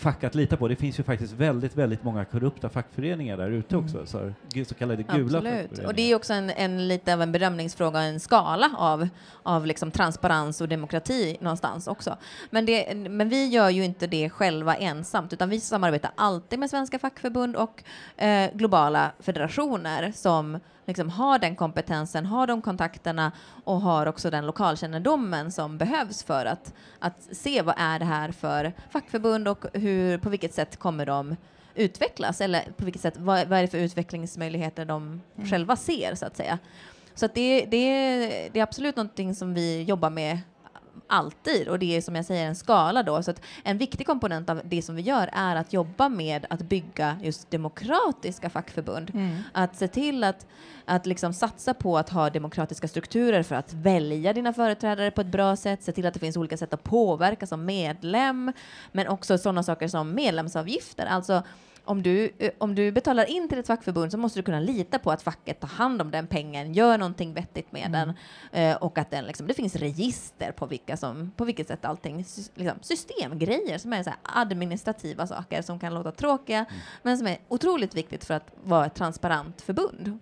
fack 0.00 0.24
att 0.24 0.34
lita 0.34 0.56
på. 0.56 0.68
Det 0.68 0.76
finns 0.76 0.98
ju 0.98 1.02
faktiskt 1.02 1.32
väldigt, 1.32 1.76
väldigt 1.76 2.04
många 2.04 2.24
korrupta 2.24 2.68
fackföreningar 2.68 3.36
där 3.36 3.50
ute 3.50 3.74
mm. 3.74 3.84
också, 3.84 4.06
så, 4.06 4.32
så 4.66 4.74
kallade 4.74 5.02
gula 5.02 5.38
Absolut. 5.38 5.86
Och 5.86 5.94
det 5.94 6.02
är 6.02 6.16
också 6.16 6.32
en, 6.32 6.50
en 6.50 6.88
lite 6.88 7.14
av 7.14 7.22
en 7.22 7.32
bedömningsfråga, 7.32 8.00
en 8.00 8.20
skala 8.20 8.70
av, 8.76 9.08
av 9.42 9.66
liksom 9.66 9.90
transparens 9.90 10.60
och 10.60 10.68
demokrati 10.68 11.36
någonstans 11.40 11.86
också. 11.86 12.16
Men, 12.50 12.66
det, 12.66 12.94
men 12.94 13.28
vi 13.28 13.48
gör 13.48 13.70
ju 13.70 13.84
inte 13.84 14.06
det 14.06 14.30
själva 14.30 14.76
ensamt, 14.76 15.32
utan 15.32 15.48
vi 15.48 15.60
samarbetar 15.60 16.10
alltid 16.14 16.58
med 16.58 16.70
svenska 16.70 16.98
fackförbund 16.98 17.56
och 17.56 17.84
eh, 18.22 18.50
globala 18.54 19.12
federationer 19.20 20.12
som 20.14 20.60
liksom 20.86 21.10
har 21.10 21.38
den 21.38 21.56
kompetensen, 21.56 22.26
har 22.26 22.46
de 22.46 22.62
kontakterna 22.62 23.32
och 23.64 23.80
har 23.80 24.06
också 24.06 24.30
den 24.30 24.46
lokalkännedomen 24.46 25.52
som 25.52 25.78
behövs 25.78 26.22
för 26.22 26.46
att, 26.46 26.74
att 26.98 27.28
se 27.32 27.62
vad 27.62 27.74
är 27.78 27.98
det 27.98 28.04
här 28.04 28.32
för 28.32 28.72
fackförbund 28.90 29.48
och 29.48 29.64
hur, 29.72 30.18
på 30.18 30.30
vilket 30.30 30.54
sätt 30.54 30.76
kommer 30.76 31.06
de 31.06 31.36
utvecklas 31.74 32.40
eller 32.40 32.72
på 32.76 32.84
vilket 32.84 33.02
sätt, 33.02 33.14
vad, 33.16 33.48
vad 33.48 33.58
är 33.58 33.62
det 33.62 33.68
för 33.68 33.78
utvecklingsmöjligheter 33.78 34.84
de 34.84 35.20
mm. 35.36 35.50
själva 35.50 35.76
ser 35.76 36.14
så 36.14 36.26
att 36.26 36.36
säga. 36.36 36.58
Så 37.14 37.26
att 37.26 37.34
det, 37.34 37.60
det, 37.60 38.48
det 38.52 38.60
är 38.60 38.62
absolut 38.62 38.96
någonting 38.96 39.34
som 39.34 39.54
vi 39.54 39.82
jobbar 39.82 40.10
med 40.10 40.38
alltid 41.06 41.68
och 41.68 41.78
det 41.78 41.96
är 41.96 42.00
som 42.00 42.16
jag 42.16 42.24
säger 42.24 42.46
en 42.46 42.54
skala 42.54 43.02
då. 43.02 43.22
Så 43.22 43.30
att 43.30 43.42
en 43.64 43.78
viktig 43.78 44.06
komponent 44.06 44.50
av 44.50 44.60
det 44.64 44.82
som 44.82 44.96
vi 44.96 45.02
gör 45.02 45.30
är 45.32 45.56
att 45.56 45.72
jobba 45.72 46.08
med 46.08 46.46
att 46.50 46.60
bygga 46.60 47.16
just 47.22 47.50
demokratiska 47.50 48.50
fackförbund. 48.50 49.10
Mm. 49.14 49.42
Att 49.52 49.76
se 49.76 49.88
till 49.88 50.24
att, 50.24 50.46
att 50.84 51.06
liksom 51.06 51.32
satsa 51.32 51.74
på 51.74 51.98
att 51.98 52.10
ha 52.10 52.30
demokratiska 52.30 52.88
strukturer 52.88 53.42
för 53.42 53.54
att 53.54 53.72
välja 53.72 54.32
dina 54.32 54.52
företrädare 54.52 55.10
på 55.10 55.20
ett 55.20 55.26
bra 55.26 55.56
sätt, 55.56 55.82
se 55.82 55.92
till 55.92 56.06
att 56.06 56.14
det 56.14 56.20
finns 56.20 56.36
olika 56.36 56.56
sätt 56.56 56.74
att 56.74 56.82
påverka 56.82 57.46
som 57.46 57.64
medlem, 57.64 58.52
men 58.92 59.08
också 59.08 59.38
sådana 59.38 59.62
saker 59.62 59.88
som 59.88 60.14
medlemsavgifter. 60.14 61.06
Alltså 61.06 61.42
om 61.84 62.02
du, 62.02 62.30
eh, 62.38 62.50
om 62.58 62.74
du 62.74 62.92
betalar 62.92 63.30
in 63.30 63.48
till 63.48 63.58
ett 63.58 63.66
fackförbund 63.66 64.12
så 64.12 64.18
måste 64.18 64.38
du 64.38 64.42
kunna 64.42 64.60
lita 64.60 64.98
på 64.98 65.10
att 65.10 65.22
facket 65.22 65.60
tar 65.60 65.68
hand 65.68 66.02
om 66.02 66.10
den 66.10 66.26
pengen, 66.26 66.74
gör 66.74 66.98
någonting 66.98 67.34
vettigt 67.34 67.72
med 67.72 67.86
mm. 67.86 67.92
den 67.92 68.14
eh, 68.52 68.76
och 68.76 68.98
att 68.98 69.10
den 69.10 69.24
liksom, 69.24 69.46
det 69.46 69.54
finns 69.54 69.76
register 69.76 70.52
på, 70.52 70.66
vilka 70.66 70.96
som, 70.96 71.32
på 71.36 71.44
vilket 71.44 71.68
sätt 71.68 71.84
allting, 71.84 72.16
liksom, 72.54 72.74
systemgrejer 72.80 73.78
som 73.78 73.92
är 73.92 74.02
så 74.02 74.10
administrativa 74.22 75.26
saker 75.26 75.62
som 75.62 75.78
kan 75.78 75.94
låta 75.94 76.12
tråkiga 76.12 76.58
mm. 76.58 76.80
men 77.02 77.18
som 77.18 77.26
är 77.26 77.38
otroligt 77.48 77.94
viktigt 77.94 78.24
för 78.24 78.34
att 78.34 78.52
vara 78.64 78.86
ett 78.86 78.94
transparent 78.94 79.60
förbund. 79.60 80.18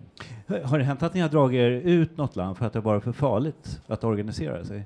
Har 0.63 0.77
det 0.77 0.83
hänt 0.83 1.03
att 1.03 1.13
ni 1.13 1.19
har 1.19 1.29
dragit 1.29 1.59
er 1.59 1.71
ut 1.71 2.17
något 2.17 2.35
land 2.35 2.57
för 2.57 2.65
att 2.65 2.73
det 2.73 2.79
varit 2.79 3.03
för 3.03 3.11
farligt 3.11 3.81
att 3.87 4.03
organisera 4.03 4.65
sig? 4.65 4.85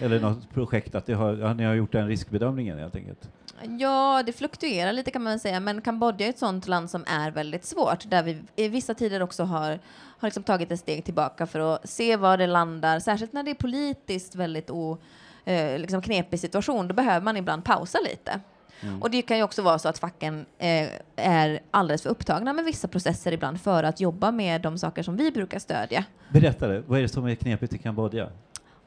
Eller 0.00 0.20
något 0.20 0.50
projekt, 0.54 0.94
att 0.94 1.08
har, 1.08 1.36
ja, 1.36 1.54
ni 1.54 1.64
har 1.64 1.74
gjort 1.74 1.92
den 1.92 2.08
riskbedömningen 2.08 2.78
helt 2.78 2.96
enkelt? 2.96 3.30
Ja, 3.78 4.22
det 4.26 4.32
fluktuerar 4.32 4.92
lite 4.92 5.10
kan 5.10 5.22
man 5.22 5.38
säga, 5.38 5.60
men 5.60 5.80
Kambodja 5.80 6.26
är 6.26 6.30
ett 6.30 6.38
sånt 6.38 6.68
land 6.68 6.90
som 6.90 7.04
är 7.06 7.30
väldigt 7.30 7.64
svårt, 7.64 8.10
där 8.10 8.22
vi 8.22 8.42
i 8.56 8.68
vissa 8.68 8.94
tider 8.94 9.22
också 9.22 9.44
har, 9.44 9.78
har 10.18 10.26
liksom 10.26 10.42
tagit 10.42 10.72
ett 10.72 10.80
steg 10.80 11.04
tillbaka 11.04 11.46
för 11.46 11.74
att 11.74 11.88
se 11.88 12.16
var 12.16 12.36
det 12.36 12.46
landar, 12.46 13.00
särskilt 13.00 13.32
när 13.32 13.42
det 13.42 13.50
är 13.50 13.54
politiskt 13.54 14.34
väldigt 14.34 14.70
o, 14.70 14.98
eh, 15.44 15.78
liksom 15.78 16.02
knepig 16.02 16.40
situation, 16.40 16.88
då 16.88 16.94
behöver 16.94 17.24
man 17.24 17.36
ibland 17.36 17.64
pausa 17.64 17.98
lite. 18.10 18.40
Mm. 18.80 19.02
Och 19.02 19.10
det 19.10 19.22
kan 19.22 19.36
ju 19.36 19.42
också 19.42 19.62
vara 19.62 19.78
så 19.78 19.88
att 19.88 19.98
facken 19.98 20.46
eh, 20.58 20.88
är 21.16 21.60
alldeles 21.70 22.02
för 22.02 22.10
upptagna 22.10 22.52
med 22.52 22.64
vissa 22.64 22.88
processer 22.88 23.32
ibland 23.32 23.60
för 23.60 23.82
att 23.82 24.00
jobba 24.00 24.30
med 24.30 24.60
de 24.60 24.78
saker 24.78 25.02
som 25.02 25.16
vi 25.16 25.30
brukar 25.30 25.58
stödja. 25.58 26.04
Berätta 26.28 26.68
det, 26.68 26.82
vad 26.86 26.98
är 26.98 27.02
det 27.02 27.08
som 27.08 27.26
är 27.26 27.34
knepigt 27.34 27.74
i 27.74 27.78
Kambodja? 27.78 28.28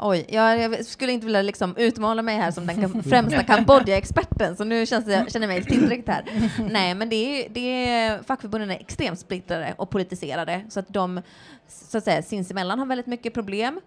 Oj, 0.02 0.26
jag, 0.30 0.60
jag 0.60 0.86
skulle 0.86 1.12
inte 1.12 1.26
vilja 1.26 1.42
liksom 1.42 1.76
utmåla 1.78 2.22
mig 2.22 2.38
här 2.38 2.52
som 2.52 2.68
den 2.68 3.04
främsta 3.10 3.44
Kambodja-experten, 3.44 4.56
så 4.56 4.64
nu 4.64 4.86
känns 4.86 5.06
det, 5.06 5.26
känner 5.32 5.48
jag 5.48 5.56
mig 5.56 5.64
tillräckligt 5.64 6.08
här. 6.08 6.26
Nej, 6.72 6.96
men 6.96 7.10
det 7.10 7.16
är, 7.16 7.50
det 7.50 7.90
är, 7.90 8.24
fackförbunden 8.24 8.72
är 8.72 8.80
extremt 8.80 9.20
splittrade 9.20 9.74
och 9.78 9.90
politiserade, 9.90 10.62
så 10.70 10.80
att 10.80 10.88
de 10.88 11.22
så 11.68 11.98
att 11.98 12.04
säga, 12.04 12.22
sinsemellan 12.22 12.80
har 12.80 12.86
väldigt 12.86 13.08
mycket 13.08 13.34
problem 13.34 13.80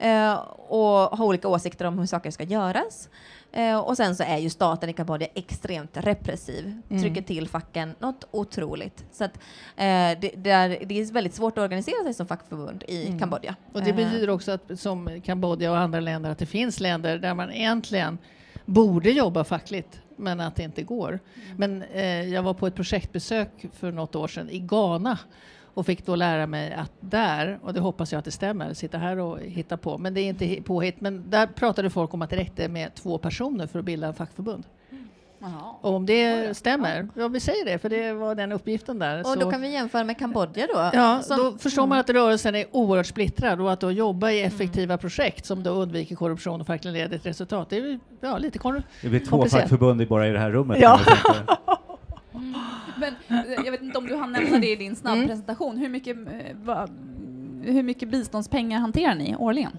eh, 0.00 0.32
och 0.68 1.18
har 1.18 1.24
olika 1.24 1.48
åsikter 1.48 1.84
om 1.84 1.98
hur 1.98 2.06
saker 2.06 2.30
ska 2.30 2.44
göras. 2.44 3.08
Eh, 3.52 3.78
och 3.78 3.96
sen 3.96 4.16
så 4.16 4.22
är 4.22 4.38
ju 4.38 4.50
staten 4.50 4.90
i 4.90 4.92
Kambodja 4.92 5.28
extremt 5.34 5.96
repressiv, 5.96 6.80
mm. 6.90 7.02
trycker 7.02 7.22
till 7.22 7.48
facken 7.48 7.94
något 7.98 8.24
otroligt. 8.30 9.04
Så 9.12 9.24
att, 9.24 9.36
eh, 9.76 10.20
det, 10.20 10.32
det, 10.36 10.50
är, 10.50 10.68
det 10.84 11.00
är 11.00 11.12
väldigt 11.12 11.34
svårt 11.34 11.58
att 11.58 11.62
organisera 11.62 12.04
sig 12.04 12.14
som 12.14 12.26
fackförbund 12.26 12.84
i 12.88 13.06
mm. 13.06 13.18
Kambodja. 13.18 13.56
Och 13.72 13.82
det 13.82 13.92
betyder 13.92 14.28
eh. 14.28 14.34
också 14.34 14.52
att 14.52 14.80
som 14.80 15.20
Kambodja 15.24 15.70
och 15.70 15.78
andra 15.78 16.00
länder 16.00 16.30
att 16.30 16.38
det 16.38 16.46
finns 16.46 16.80
länder 16.80 17.18
där 17.18 17.34
man 17.34 17.52
egentligen 17.52 18.18
borde 18.64 19.10
jobba 19.10 19.44
fackligt 19.44 20.00
men 20.16 20.40
att 20.40 20.56
det 20.56 20.62
inte 20.62 20.82
går. 20.82 21.08
Mm. 21.08 21.56
Men 21.56 21.82
eh, 21.82 22.28
jag 22.28 22.42
var 22.42 22.54
på 22.54 22.66
ett 22.66 22.74
projektbesök 22.74 23.66
för 23.72 23.92
något 23.92 24.16
år 24.16 24.28
sedan 24.28 24.50
i 24.50 24.58
Ghana 24.58 25.18
och 25.74 25.86
fick 25.86 26.06
då 26.06 26.16
lära 26.16 26.46
mig 26.46 26.72
att 26.72 26.92
där, 27.00 27.58
och 27.62 27.74
det 27.74 27.80
hoppas 27.80 28.12
jag 28.12 28.18
att 28.18 28.24
det 28.24 28.30
stämmer, 28.30 28.74
sitta 28.74 28.98
här 28.98 29.18
och 29.18 29.40
hitta 29.40 29.76
på, 29.76 29.98
men 29.98 30.14
det 30.14 30.20
är 30.20 30.28
inte 30.28 30.62
påhitt, 30.62 31.00
men 31.00 31.30
där 31.30 31.46
pratade 31.46 31.90
folk 31.90 32.14
om 32.14 32.22
att 32.22 32.30
det 32.30 32.36
räckte 32.36 32.68
med 32.68 32.94
två 32.94 33.18
personer 33.18 33.66
för 33.66 33.78
att 33.78 33.84
bilda 33.84 34.06
en 34.06 34.14
fackförbund. 34.14 34.64
Aha. 35.44 35.78
Och 35.82 35.94
om 35.94 36.06
det 36.06 36.56
stämmer, 36.56 37.08
ja 37.14 37.28
vi 37.28 37.40
säger 37.40 37.64
det, 37.64 37.78
för 37.78 37.88
det 37.88 38.12
var 38.12 38.34
den 38.34 38.52
uppgiften 38.52 38.98
där. 38.98 39.20
Och 39.20 39.26
så. 39.26 39.34
då 39.34 39.50
kan 39.50 39.60
vi 39.60 39.72
jämföra 39.72 40.04
med 40.04 40.18
Kambodja 40.18 40.66
då? 40.74 40.90
Ja, 40.92 41.22
som, 41.22 41.36
då 41.36 41.58
förstår 41.58 41.86
man 41.86 41.98
att 41.98 42.10
rörelsen 42.10 42.54
är 42.54 42.66
oerhört 42.70 43.06
splittrad 43.06 43.60
och 43.60 43.72
att 43.72 43.80
då 43.80 43.90
jobba 43.90 44.30
i 44.30 44.42
effektiva 44.42 44.92
mm. 44.92 44.98
projekt 44.98 45.46
som 45.46 45.62
då 45.62 45.70
undviker 45.70 46.16
korruption 46.16 46.60
och 46.60 46.68
verkligen 46.68 46.94
leder 46.94 47.18
till 47.18 47.30
resultat. 47.30 47.70
Det 47.70 47.76
är 47.76 47.98
ja, 48.20 48.38
lite 48.38 48.58
komplicerat. 48.58 48.92
Det 49.02 49.08
blir 49.08 49.20
två 49.20 49.44
fackförbund 49.46 50.08
bara 50.08 50.28
i 50.28 50.30
det 50.30 50.38
här 50.38 50.50
rummet. 50.50 50.78
Ja. 50.80 51.00
Men 53.00 53.44
eh, 53.46 53.64
jag 53.64 53.72
vet 53.72 53.82
inte 53.82 53.98
om 53.98 54.06
du 54.06 54.16
hann 54.16 54.32
nämna 54.32 54.58
det 54.58 54.72
i 54.72 54.76
din 54.76 54.96
snabbpresentation. 54.96 55.70
Mm. 55.70 55.82
Hur, 55.82 55.88
mycket, 55.88 56.16
eh, 56.16 56.56
va, 56.56 56.88
hur 57.62 57.82
mycket 57.82 58.08
biståndspengar 58.08 58.78
hanterar 58.78 59.14
ni 59.14 59.36
årligen? 59.36 59.78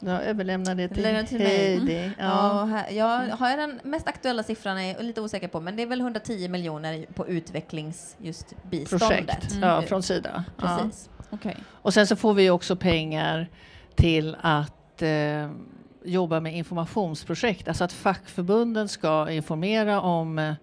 Jag 0.00 0.24
överlämnar 0.24 0.74
det 0.74 0.88
till, 0.88 1.26
till 1.26 1.40
Heidi. 1.40 1.96
Mm. 1.96 2.10
Ja. 2.18 2.68
Ja, 2.90 3.24
jag 3.26 3.36
har 3.36 3.56
den 3.56 3.80
mest 3.84 4.08
aktuella 4.08 4.42
siffran 4.42 4.78
är 4.78 5.02
lite 5.02 5.20
osäker 5.20 5.48
på, 5.48 5.60
men 5.60 5.76
det 5.76 5.82
är 5.82 5.86
väl 5.86 6.00
110 6.00 6.48
miljoner 6.48 7.06
på 7.14 7.28
utvecklings 7.28 8.16
just 8.18 8.54
biståndet. 8.70 9.08
Projekt, 9.08 9.52
mm. 9.52 9.68
ja, 9.68 9.82
från 9.82 10.02
Sida. 10.02 10.44
Precis. 10.56 11.10
Ja. 11.30 11.36
Okay. 11.36 11.54
Och 11.68 11.94
sen 11.94 12.06
så 12.06 12.16
får 12.16 12.34
vi 12.34 12.50
också 12.50 12.76
pengar 12.76 13.48
till 13.94 14.36
att 14.40 15.02
eh, 15.02 15.50
jobba 16.04 16.40
med 16.40 16.56
informationsprojekt, 16.56 17.68
alltså 17.68 17.84
att 17.84 17.92
fackförbunden 17.92 18.88
ska 18.88 19.30
informera 19.30 20.00
om 20.00 20.38
eh, 20.38 20.54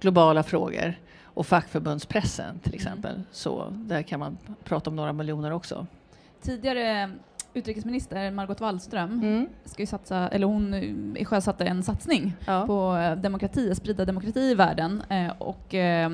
globala 0.00 0.42
frågor 0.42 0.94
och 1.34 1.46
fackförbundspressen 1.46 2.58
till 2.58 2.72
mm. 2.72 2.76
exempel. 2.76 3.14
Mm. 3.14 3.26
Så 3.30 3.70
där 3.70 4.02
kan 4.02 4.20
man 4.20 4.38
prata 4.64 4.90
om 4.90 4.96
några 4.96 5.12
miljoner 5.12 5.50
också. 5.50 5.86
Tidigare 6.42 7.10
utrikesminister 7.54 8.30
Margot 8.30 8.60
Wallström 8.60 9.12
mm. 9.12 9.48
ska 9.64 9.82
ju 9.82 9.86
satsa, 9.86 10.28
eller 10.28 10.46
hon 10.46 11.16
sjösatte 11.24 11.64
en 11.64 11.82
satsning 11.82 12.36
ja. 12.46 12.66
på 12.66 12.96
demokrati, 13.22 13.74
sprida 13.74 14.04
demokrati 14.04 14.40
i 14.40 14.54
världen 14.54 15.02
eh, 15.08 15.32
och 15.38 15.74
eh, 15.74 16.10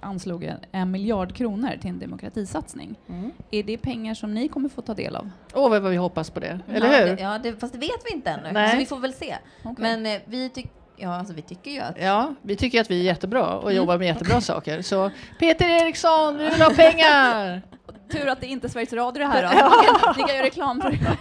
anslog 0.00 0.54
en 0.72 0.90
miljard 0.90 1.34
kronor 1.34 1.70
till 1.80 1.90
en 1.90 1.98
demokratisatsning. 1.98 2.96
Mm. 3.08 3.30
Är 3.50 3.62
det 3.62 3.78
pengar 3.78 4.14
som 4.14 4.34
ni 4.34 4.48
kommer 4.48 4.68
få 4.68 4.82
ta 4.82 4.94
del 4.94 5.16
av? 5.16 5.30
Åh, 5.54 5.66
oh, 5.66 5.70
vad 5.70 5.90
vi 5.90 5.96
hoppas 5.96 6.30
på 6.30 6.40
det, 6.40 6.60
eller 6.68 6.92
ja, 6.92 7.06
hur? 7.06 7.16
Det, 7.16 7.22
ja, 7.22 7.38
det, 7.38 7.52
fast 7.60 7.72
det 7.72 7.78
vet 7.78 8.00
vi 8.04 8.14
inte 8.14 8.30
ännu, 8.30 8.52
Nej. 8.52 8.70
så 8.70 8.76
vi 8.76 8.86
får 8.86 8.98
väl 8.98 9.12
se. 9.12 9.36
Okay. 9.64 9.82
Men 9.82 10.06
eh, 10.06 10.20
vi 10.24 10.50
tycker 10.50 10.77
Ja, 11.00 11.14
alltså 11.14 11.34
vi 11.34 11.42
tycker 11.42 11.70
ju 11.70 11.80
att... 11.80 11.94
Ja, 12.00 12.34
vi 12.42 12.56
tycker 12.56 12.80
att 12.80 12.90
vi 12.90 13.00
är 13.00 13.04
jättebra 13.04 13.46
och 13.46 13.72
jobbar 13.72 13.98
med 13.98 14.06
jättebra 14.06 14.40
saker. 14.40 14.82
Så 14.82 15.10
Peter 15.38 15.68
Eriksson, 15.82 16.38
vi 16.38 16.44
vill 16.50 16.62
ha 16.62 16.70
pengar! 16.70 17.62
Tur 18.08 18.28
att 18.28 18.40
det 18.40 18.46
inte 18.46 18.66
är 18.66 18.68
Sveriges 18.68 18.92
Radio 18.92 19.18
det 19.18 19.26
här 19.26 19.42
då. 19.42 20.12
Ni 20.16 20.22
kan 20.22 20.36
göra 20.36 20.46
reklam 20.46 20.80
för 20.80 20.90
det. 20.90 21.16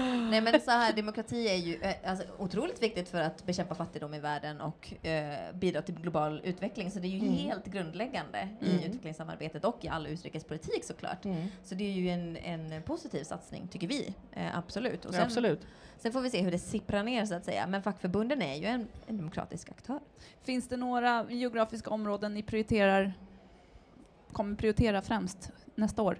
Nej 0.30 0.40
men 0.40 0.60
så 0.60 0.70
här, 0.70 0.92
demokrati 0.92 1.48
är 1.48 1.56
ju 1.56 1.74
eh, 1.74 1.94
alltså, 2.10 2.24
otroligt 2.38 2.82
viktigt 2.82 3.08
för 3.08 3.20
att 3.20 3.46
bekämpa 3.46 3.74
fattigdom 3.74 4.14
i 4.14 4.20
världen 4.20 4.60
och 4.60 5.06
eh, 5.06 5.54
bidra 5.54 5.82
till 5.82 5.94
global 5.94 6.40
utveckling. 6.44 6.90
Så 6.90 6.98
det 6.98 7.06
är 7.06 7.10
ju 7.10 7.18
mm. 7.18 7.32
helt 7.32 7.66
grundläggande 7.66 8.38
mm. 8.38 8.78
i 8.78 8.86
utvecklingssamarbetet 8.86 9.64
och 9.64 9.78
i 9.84 9.88
all 9.88 10.06
utrikespolitik 10.06 10.84
såklart. 10.84 11.24
Mm. 11.24 11.46
Så 11.64 11.74
det 11.74 11.84
är 11.84 11.92
ju 11.92 12.08
en, 12.08 12.36
en 12.36 12.82
positiv 12.82 13.24
satsning, 13.24 13.68
tycker 13.68 13.86
vi. 13.86 14.14
Eh, 14.32 14.58
absolut. 14.58 15.04
Och 15.04 15.12
sen, 15.12 15.20
ja, 15.20 15.26
absolut. 15.26 15.66
Sen 15.98 16.12
får 16.12 16.20
vi 16.20 16.30
se 16.30 16.42
hur 16.42 16.50
det 16.50 16.58
sipprar 16.58 17.02
ner 17.02 17.26
så 17.26 17.34
att 17.34 17.44
säga. 17.44 17.66
Men 17.66 17.82
fackförbunden 17.82 18.42
är 18.42 18.54
ju 18.54 18.66
en, 18.66 18.88
en 19.06 19.16
demokratisk 19.16 19.70
aktör. 19.70 20.00
Finns 20.42 20.68
det 20.68 20.76
några 20.76 21.26
geografiska 21.30 21.90
områden 21.90 22.34
ni 22.34 22.42
prioriterar, 22.42 23.14
kommer 24.36 24.56
prioritera 24.56 25.02
främst 25.02 25.50
nästa 25.74 26.02
år? 26.02 26.18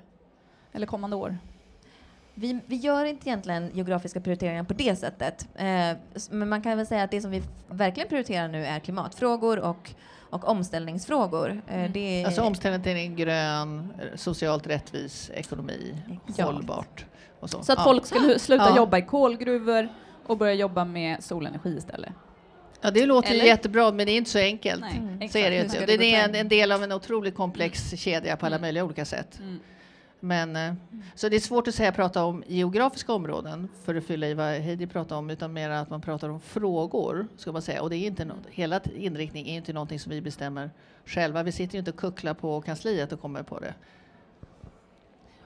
Eller 0.73 0.87
kommande 0.87 1.17
år? 1.17 1.39
Vi, 2.35 2.61
vi, 2.67 2.77
gör 2.77 3.05
inte 3.05 3.29
egentligen 3.29 3.71
geografiska 3.75 4.21
prioriteringar 4.21 4.65
på 4.65 4.75
det 4.75 4.97
sättet. 4.97 5.49
Eh, 5.55 5.97
men 6.31 6.49
man 6.49 6.63
kan 6.63 6.77
väl 6.77 6.87
säga 6.87 7.03
att 7.03 7.11
det 7.11 7.21
som 7.21 7.31
vi 7.31 7.43
verkligen 7.69 8.09
prioriterar 8.09 8.49
nu 8.49 8.67
är 8.67 8.81
klimatfrågor 8.81 9.59
och, 9.59 9.91
och 10.31 10.49
omställningsfrågor. 10.49 11.63
Eh, 11.67 11.79
mm. 11.79 11.93
det 11.93 12.01
är, 12.01 12.27
alltså 12.27 12.43
omställning 12.43 12.83
till 12.83 12.97
en 12.97 13.17
grön, 13.17 13.93
socialt 14.15 14.67
rättvis 14.67 15.31
ekonomi, 15.35 16.03
ja. 16.37 16.45
hållbart. 16.45 17.05
Och 17.41 17.51
så. 17.51 17.63
så 17.63 17.73
att 17.73 17.79
ja. 17.79 17.85
folk 17.85 18.07
ska 18.07 18.39
sluta 18.39 18.69
ja. 18.69 18.77
jobba 18.77 18.99
i 18.99 19.03
kolgruvor 19.03 19.89
och 20.27 20.39
börja 20.39 20.55
jobba 20.55 20.85
med 20.85 21.25
solenergi 21.25 21.77
istället? 21.77 22.13
Ja, 22.87 22.91
det 22.91 23.07
låter 23.07 23.31
Eller? 23.31 23.45
jättebra, 23.45 23.93
men 23.93 24.07
det 24.07 24.13
är 24.13 24.17
inte 24.17 24.31
så 24.31 24.39
enkelt. 24.39 24.81
Nej, 24.81 24.97
mm. 24.97 25.29
så 25.29 25.39
är 25.39 25.51
det, 25.51 25.57
inte. 25.57 25.97
det 25.97 26.15
är 26.15 26.29
en, 26.29 26.35
en, 26.35 26.49
del 26.49 26.73
av 26.73 26.83
en 26.83 26.93
otroligt 26.93 27.35
komplex 27.35 27.93
mm. 27.93 27.97
kedja 27.97 28.37
på 28.37 28.47
alla 28.47 28.57
mm. 28.57 28.63
möjliga 28.63 28.85
olika 28.85 29.05
sätt. 29.05 29.41
Men, 30.21 30.57
mm. 30.57 30.77
Så 31.15 31.29
det 31.29 31.37
är 31.37 31.41
svårt 31.41 31.69
att 31.69 31.75
säga 31.75 31.93
prata 31.93 32.25
om 32.25 32.45
geografiska 32.47 33.13
områden 33.13 33.69
för 33.85 33.95
att 33.95 34.05
fylla 34.05 34.27
i 34.27 34.35
vad 34.35 34.47
Heidi 34.47 34.87
pratar 34.87 35.17
om, 35.17 35.31
utan 35.31 35.53
mer 35.53 35.71
att 35.71 35.91
man 35.91 36.01
pratar 36.01 36.29
om 36.29 36.41
frågor. 36.41 37.27
Ska 37.37 37.53
man 37.53 37.63
säga. 37.63 37.83
Och 37.83 37.91
det 37.91 37.97
är 37.97 38.07
inte 38.07 38.25
no 38.25 38.35
hela 38.51 38.81
inriktningen 38.97 39.53
är 39.53 39.57
inte 39.57 39.73
någonting 39.73 40.01
som 40.01 40.11
vi 40.11 40.21
bestämmer 40.21 40.71
själva. 41.05 41.43
Vi 41.43 41.53
sitter 41.53 41.75
ju 41.75 41.79
inte 41.79 41.91
och 41.91 41.97
kucklar 41.97 42.35
på 42.35 42.61
kansliet 42.61 43.13
och 43.13 43.21
kommer 43.21 43.43
på 43.43 43.59
det. 43.59 43.75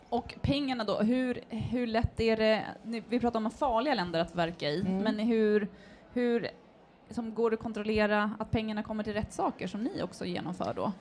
Och 0.08 0.34
pengarna 0.42 0.84
då, 0.84 0.98
hur, 0.98 1.40
hur 1.48 1.86
lätt 1.86 2.20
är 2.20 2.36
det, 2.36 2.64
vi 3.08 3.20
pratar 3.20 3.38
om 3.40 3.50
farliga 3.50 3.94
länder 3.94 4.20
att 4.20 4.34
verka 4.34 4.70
i, 4.70 4.80
mm. 4.80 4.98
men 4.98 5.18
hur, 5.18 5.68
hur 6.12 6.50
som 7.10 7.34
går 7.34 7.54
att 7.54 7.60
kontrollera 7.60 8.30
att 8.38 8.50
pengarna 8.50 8.82
kommer 8.82 9.04
till 9.04 9.12
rätt 9.12 9.32
saker 9.32 9.66
som 9.66 9.82
ni 9.82 10.02
också 10.02 10.24
genomför 10.24 10.74
då? 10.74 10.92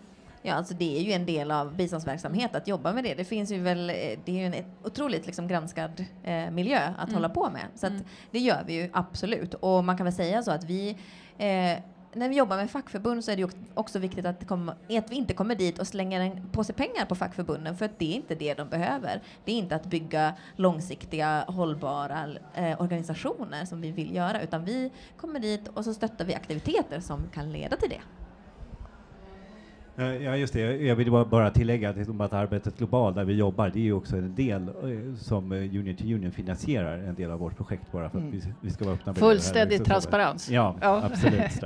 Ja, 0.42 0.54
alltså 0.54 0.74
det 0.74 0.98
är 0.98 1.02
ju 1.02 1.12
en 1.12 1.26
del 1.26 1.52
av 1.52 1.76
biståndsverksamhet 1.76 2.56
att 2.56 2.68
jobba 2.68 2.94
med 2.94 3.04
det. 3.04 3.14
Det 3.14 3.26
finns 3.26 3.52
ju 3.52 3.60
väl, 3.60 3.88
det 3.88 4.28
är 4.28 4.32
ju 4.32 4.46
en 4.46 4.66
otroligt 4.84 5.26
liksom 5.26 5.48
granskad 5.48 6.06
eh, 6.24 6.52
miljö 6.52 6.94
att 6.98 7.10
mm. 7.10 7.14
hålla 7.14 7.30
på 7.30 7.50
med. 7.50 7.66
Så 7.76 7.88
mm. 7.88 8.04
det 8.32 8.40
gör 8.40 8.64
vi 8.68 8.74
ju 8.74 8.90
absolut. 8.94 9.54
Och 9.54 9.84
man 9.84 9.98
kan 9.98 10.04
väl 10.04 10.14
säga 10.14 10.44
så 10.44 10.52
att 10.52 10.64
vi 10.64 10.98
eh, 11.38 11.80
när 12.14 12.30
vi 12.30 12.36
jobbar 12.36 12.58
med 12.58 12.72
fackförbund 12.72 13.26
så 13.26 13.32
är 13.32 13.36
det 13.38 13.50
också 13.74 14.00
viktigt 14.00 14.26
att, 14.26 14.48
komma, 14.48 14.76
att 14.90 15.12
vi 15.12 15.16
inte 15.16 15.34
kommer 15.34 15.56
dit 15.56 15.80
och 15.80 15.88
slänger 15.88 16.22
en 16.22 16.50
påse 16.52 16.74
pengar 16.74 17.06
på 17.06 17.16
fackförbunden 17.16 17.78
för 17.78 17.86
att 17.86 18.00
det 18.00 18.12
är 18.12 18.16
inte 18.16 18.36
det 18.36 18.54
de 18.54 18.70
behöver. 18.70 19.22
Det 19.46 19.52
är 19.52 19.56
inte 19.56 19.76
att 19.76 19.86
bygga 19.86 20.34
långsiktiga, 20.56 21.44
hållbara 21.48 22.30
eh, 22.56 22.82
organisationer 22.82 23.66
som 23.66 23.82
vi 23.82 23.92
vill 23.92 24.16
göra 24.16 24.42
utan 24.42 24.66
vi 24.66 24.92
kommer 25.18 25.40
dit 25.40 25.68
och 25.68 25.86
så 25.86 25.94
stöttar 25.94 26.26
vi 26.26 26.36
aktiviteter 26.36 27.00
som 27.00 27.20
kan 27.34 27.52
leda 27.52 27.78
till 27.78 27.90
det. 27.90 28.02
Ja, 30.00 30.36
just 30.36 30.54
det. 30.54 30.60
Jag 30.62 30.96
vill 30.96 31.12
bara 31.12 31.50
tillägga 31.50 31.90
att, 31.90 32.34
arbetet 32.34 32.78
globalt 32.78 33.16
där 33.16 33.24
vi 33.24 33.34
jobbar, 33.34 33.70
det 33.70 33.80
är 33.80 33.84
ju 33.84 33.94
också 33.94 34.18
en 34.18 34.36
del 34.36 34.68
eh, 34.68 35.16
som 35.16 35.52
eh, 35.52 35.58
Union 35.58 35.96
to 35.96 36.04
Union 36.04 36.32
finansierar 36.32 36.98
en 36.98 37.16
del 37.16 37.32
av 37.32 37.40
vårt 37.40 37.58
projekt 37.58 37.92
bara 37.92 38.10
för 38.10 38.18
att 38.18 38.24
mm. 38.24 38.42
vi, 38.62 38.70
ska 38.70 38.86
vara 38.86 38.96
öppna. 38.96 39.14
Fullständig 39.14 39.86
transparens. 39.86 40.50
Ja, 40.50 40.76
ja. 40.82 41.02
absolut. 41.12 41.64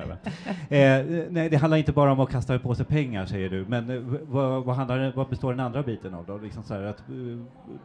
eh, 0.69 1.25
nej, 1.29 1.49
det 1.49 1.57
handlar 1.57 1.77
inte 1.77 1.91
bara 1.91 2.11
om 2.11 2.19
att 2.19 2.29
kasta 2.29 2.59
på 2.59 2.75
sig 2.75 2.85
pengar 2.85 3.25
säger 3.25 3.49
du, 3.49 3.65
men 3.67 3.89
eh, 3.89 4.19
vad, 4.27 4.63
vad, 4.63 4.75
handlar, 4.75 5.13
vad 5.15 5.29
består 5.29 5.51
den 5.51 5.59
andra 5.59 5.83
biten 5.83 6.13
av 6.13 6.25
då? 6.25 6.37
Liksom 6.37 6.63
så 6.63 6.73
här, 6.73 6.81
att 6.81 7.03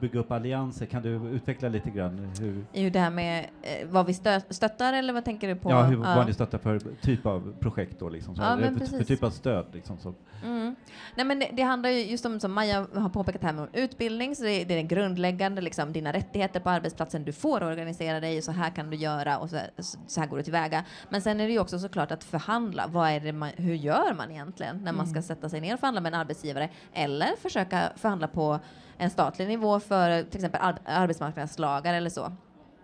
bygga 0.00 0.21
upp 0.21 0.33
allianser, 0.33 0.87
kan 0.87 1.02
du 1.02 1.09
utveckla 1.09 1.69
lite 1.69 1.90
grann? 1.90 2.31
Hur? 2.40 2.64
Ju 2.73 2.90
det 2.90 3.00
här 3.00 3.11
med 3.11 3.47
eh, 3.62 3.88
vad 3.90 4.07
vi 4.07 4.14
stöttar 4.50 4.93
eller 4.93 5.12
vad 5.12 5.25
tänker 5.25 5.49
du 5.49 5.55
på? 5.55 5.71
Ja, 5.71 5.83
hur, 5.83 5.97
vad 5.97 6.26
ni 6.26 6.33
stöttar 6.33 6.59
för 6.59 6.81
typ 7.00 7.26
av 7.26 7.55
projekt 7.61 7.97
då, 7.99 8.09
liksom, 8.09 8.37
så 8.37 8.43
ja, 8.43 8.59
för, 8.78 8.87
för, 8.97 9.05
typ 9.05 9.23
av 9.23 9.31
stöd. 9.31 9.67
Liksom, 9.73 9.99
så. 9.99 10.14
Mm. 10.45 10.76
Nej, 11.14 11.26
men 11.26 11.38
det, 11.38 11.50
det, 11.52 11.62
handlar 11.62 11.90
ju 11.90 12.04
just 12.04 12.26
om, 12.26 12.40
som 12.40 12.52
Maja 12.52 12.87
har 12.95 13.09
påpekat 13.09 13.42
här, 13.42 13.52
med 13.52 13.68
utbildning, 13.73 14.37
så 14.37 14.42
det, 14.42 14.64
det 14.64 14.75
är 14.75 14.83
grundläggande, 14.83 15.61
liksom, 15.61 15.92
dina 15.92 16.12
rättigheter 16.12 16.61
på 16.61 16.71
arbetsplatsen, 16.71 17.25
du 17.25 17.33
får 17.33 17.62
organisera 17.62 18.21
dig, 18.21 18.42
så 18.42 18.52
här 18.52 18.71
kan 18.71 18.90
du 18.90 18.97
göra 18.97 19.38
och 19.38 19.50
så, 19.50 19.59
så 20.07 20.21
här 20.21 20.28
går 20.28 20.37
du 20.37 20.42
tillväga. 20.42 20.85
Men 21.09 21.23
sen 21.23 21.40
är 21.40 21.47
det 21.47 21.52
ju 21.52 21.59
också 21.59 21.78
såklart 21.78 22.11
att 22.11 22.25
förhandla. 22.25 22.87
Vad 22.87 23.11
är 23.11 23.21
det 23.21 23.33
man, 23.33 23.50
hur 23.57 23.75
gör 23.75 24.14
man 24.14 24.30
egentligen 24.30 24.85
när 24.85 24.92
man 24.92 25.07
ska 25.07 25.12
mm. 25.12 25.23
sätta 25.23 25.49
sig 25.49 25.61
ner 25.61 25.75
och 25.75 25.80
förhandla 25.80 26.00
med 26.00 26.14
en 26.14 26.21
arbetsgivare 26.21 26.68
eller 26.92 27.37
försöka 27.42 27.92
förhandla 27.97 28.28
på 28.28 28.59
en 28.99 29.11
statlig 29.11 29.49
nivå 29.49 29.80
för 29.80 30.23
till 30.23 30.37
exempel 30.37 30.75
arbetsmarknadslagar 30.85 31.95
eller 31.95 32.11
så. 32.11 32.33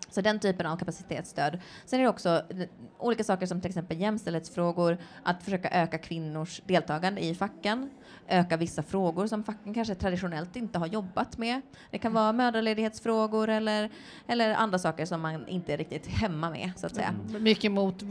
Så 0.09 0.21
den 0.21 0.39
typen 0.39 0.65
av 0.65 0.77
kapacitetsstöd. 0.77 1.59
Sen 1.85 1.99
är 1.99 2.03
det 2.03 2.09
också 2.09 2.29
eh, 2.29 2.67
olika 2.97 3.23
saker 3.23 3.45
som 3.45 3.61
till 3.61 3.69
exempel 3.69 3.99
jämställdhetsfrågor, 3.99 4.97
att 5.23 5.43
försöka 5.43 5.69
öka 5.69 5.97
kvinnors 5.97 6.61
deltagande 6.65 7.25
i 7.25 7.35
facken, 7.35 7.89
öka 8.27 8.57
vissa 8.57 8.83
frågor 8.83 9.27
som 9.27 9.43
facken 9.43 9.73
kanske 9.73 9.95
traditionellt 9.95 10.55
inte 10.55 10.79
har 10.79 10.87
jobbat 10.87 11.37
med. 11.37 11.61
Det 11.91 11.97
kan 11.97 12.13
vara 12.13 12.31
mödraledighetsfrågor 12.31 13.49
eller, 13.49 13.89
eller 14.27 14.53
andra 14.53 14.79
saker 14.79 15.05
som 15.05 15.21
man 15.21 15.47
inte 15.47 15.73
är 15.73 15.77
riktigt 15.77 16.07
hemma 16.07 16.49
med 16.49 16.71
så 16.75 16.85
att 16.85 16.95
säga. 16.95 17.13
Mm. 17.29 17.43
Mycket 17.43 17.71
mot 17.71 18.01
eh, 18.01 18.07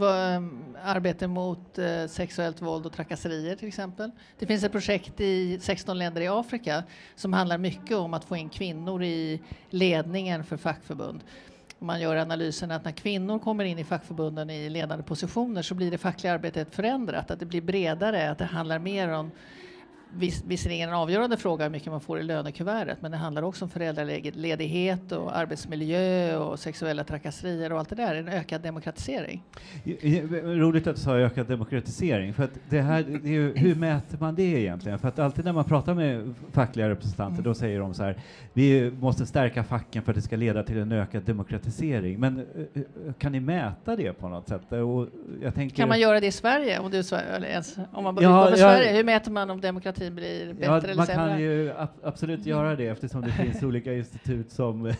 arbete 0.85 1.27
mot 1.27 1.79
eh, 1.79 2.07
sexuellt 2.09 2.63
våld 2.63 2.87
och 2.87 2.93
trakasserier 2.93 3.57
till 3.57 3.69
exempel. 3.69 4.11
Det 4.39 4.47
finns 4.47 4.65
ett 4.65 4.73
projekt 4.73 5.21
i 5.21 5.59
16 5.61 5.99
länder 5.99 6.21
i 6.21 6.29
Afrika 6.29 6.83
som 7.15 7.33
handlar 7.33 7.59
mycket 7.59 7.97
om 7.97 8.15
att 8.15 8.25
få 8.25 8.37
in 8.37 8.49
kvinnor 8.49 9.03
i 9.03 9.43
ledningen 9.71 10.45
för 10.45 10.57
fackförbund 10.57 11.21
man 11.79 12.01
gör 12.01 12.17
analysen 12.17 12.71
att 12.71 12.85
när 12.85 12.93
kvinnor 12.93 13.39
kommer 13.39 13.65
in 13.65 13.79
i 13.79 13.85
fackförbunden 13.85 14.51
i 14.51 14.69
ledande 14.69 15.05
positioner 15.05 15.63
så 15.63 15.75
blir 15.75 15.91
det 15.91 15.99
fackliga 15.99 16.33
arbetet 16.33 16.75
förändrat, 16.75 17.31
att 17.31 17.41
det 17.41 17.47
blir 17.47 17.61
bredare, 17.61 18.31
att 18.31 18.39
det 18.39 18.45
handlar 18.45 18.79
mer 18.79 19.09
om 19.09 19.31
vis, 20.19 20.45
visserligen 20.47 20.89
en 20.89 20.95
avgörande 20.95 21.37
fråga 21.37 21.65
hur 21.65 21.71
mycket 21.71 21.93
man 21.93 22.01
får 22.01 22.21
i 22.21 22.23
lönekuvertet 22.23 22.99
men 23.03 23.11
det 23.11 23.17
handlar 23.17 23.43
också 23.43 23.65
om 23.65 23.71
föräldraledighet 23.71 25.13
och 25.13 25.37
arbetsmiljö 25.37 26.37
och 26.37 26.59
sexuella 26.59 27.05
trakasserier 27.05 27.73
och 27.73 27.79
allt 27.79 27.89
det 27.89 27.95
där, 27.95 28.15
en 28.15 28.29
ökad 28.29 28.61
demokratisering. 28.61 29.43
Roligt 30.45 30.87
att 30.87 30.97
du 30.97 31.03
sa 31.03 31.19
ökad 31.19 31.47
demokratisering, 31.47 32.35
för 32.35 32.45
att 32.45 32.59
det 32.69 32.81
här, 32.81 33.03
det 33.23 33.29
ju, 33.29 33.57
hur 33.57 33.75
mäter 33.75 34.19
man 34.21 34.35
det 34.35 34.43
egentligen? 34.43 34.99
För 34.99 35.09
att 35.09 35.19
alltid 35.19 35.45
när 35.45 35.53
man 35.53 35.65
pratar 35.65 35.95
med 35.95 36.35
fackliga 36.53 36.89
representanter 36.89 37.35
mm. 37.35 37.45
då 37.45 37.55
säger 37.55 37.81
de 37.81 37.95
så 37.95 38.03
här, 38.03 38.17
vi 38.53 38.91
måste 39.01 39.27
stärka 39.27 39.65
facken 39.65 40.03
för 40.03 40.13
att 40.13 40.17
det 40.17 40.23
ska 40.23 40.37
leda 40.37 40.63
till 40.63 40.79
en 40.79 40.93
ökad 40.93 41.23
demokratisering. 41.23 42.21
Men 42.21 42.39
eh, 42.39 42.83
kan 43.19 43.33
ni 43.33 43.41
mäta 43.41 43.97
det 43.97 44.13
på 44.13 44.29
något 44.29 44.49
sätt? 44.49 44.63
Tänker, 45.55 45.77
kan 45.77 45.89
man 45.89 46.01
göra 46.01 46.21
det 46.21 46.27
i 46.27 46.33
Sverige? 46.33 46.79
Om, 46.79 46.91
du, 46.91 47.03
om 47.93 48.05
man 48.05 48.17
ja, 48.21 48.51
ja, 48.51 48.57
Sverige, 48.57 48.93
hur 48.93 49.05
mäter 49.05 49.31
man 49.31 49.51
om 49.51 49.61
demokrati 49.61 50.04
demokratin 50.05 50.15
blir 50.15 50.55
bättre 50.55 50.67
ja, 50.67 50.79
eller 50.79 50.95
man 50.95 51.07
sämre? 51.07 51.27
Man 51.27 51.31
kan 51.31 51.41
ju 51.41 51.73
ab 51.73 51.89
absolut 52.03 52.39
mm. 52.39 52.49
göra 52.49 52.77
det 52.77 52.87
eftersom 52.87 53.23
det 53.23 53.33
finns 53.43 53.63
olika 53.63 53.95
institut 53.95 54.51
som 54.51 54.93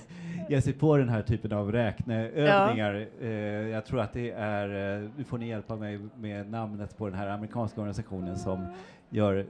ger 0.49 0.61
sig 0.61 0.73
på 0.73 0.97
den 0.97 1.09
här 1.09 1.23
typen 1.23 1.53
av 1.53 1.73
räkneövningar. 1.73 3.09
Ja. 3.21 3.27
Eh, 3.27 3.33
jag 3.69 3.87
tror 3.87 4.01
att 4.01 4.13
det 4.13 4.31
är, 4.31 5.03
eh, 5.03 5.11
nu 5.17 5.25
får 5.25 5.39
ni 5.39 5.49
hjälpa 5.49 5.77
mig 5.77 6.01
med 6.17 6.51
namnet 6.51 6.99
på 6.99 7.09
den 7.09 7.19
här 7.19 7.27
amerikanska 7.27 7.81
organisationen 7.81 8.39
som 8.39 8.67
gör 9.11 9.47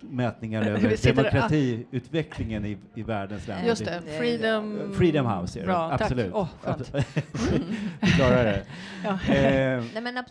mätningar 0.00 0.62
över 0.68 1.12
demokratiutvecklingen 1.14 2.64
i, 2.64 2.78
i 2.94 3.02
världens 3.02 3.48
länder. 3.48 3.68
Just 3.68 3.84
det, 3.84 4.02
Freedom, 4.18 4.94
Freedom 4.94 5.26
House, 5.26 5.60
är 5.60 5.64
Bra, 5.64 5.92
absolut. 5.92 6.32
Tack. 6.32 6.70
Oh, 6.70 6.78
du 8.00 8.06
klarar 8.06 8.44
det. 8.44 8.62
ja. 9.04 9.34
eh, 9.34 9.84
Nej, 9.94 10.02
men, 10.02 10.24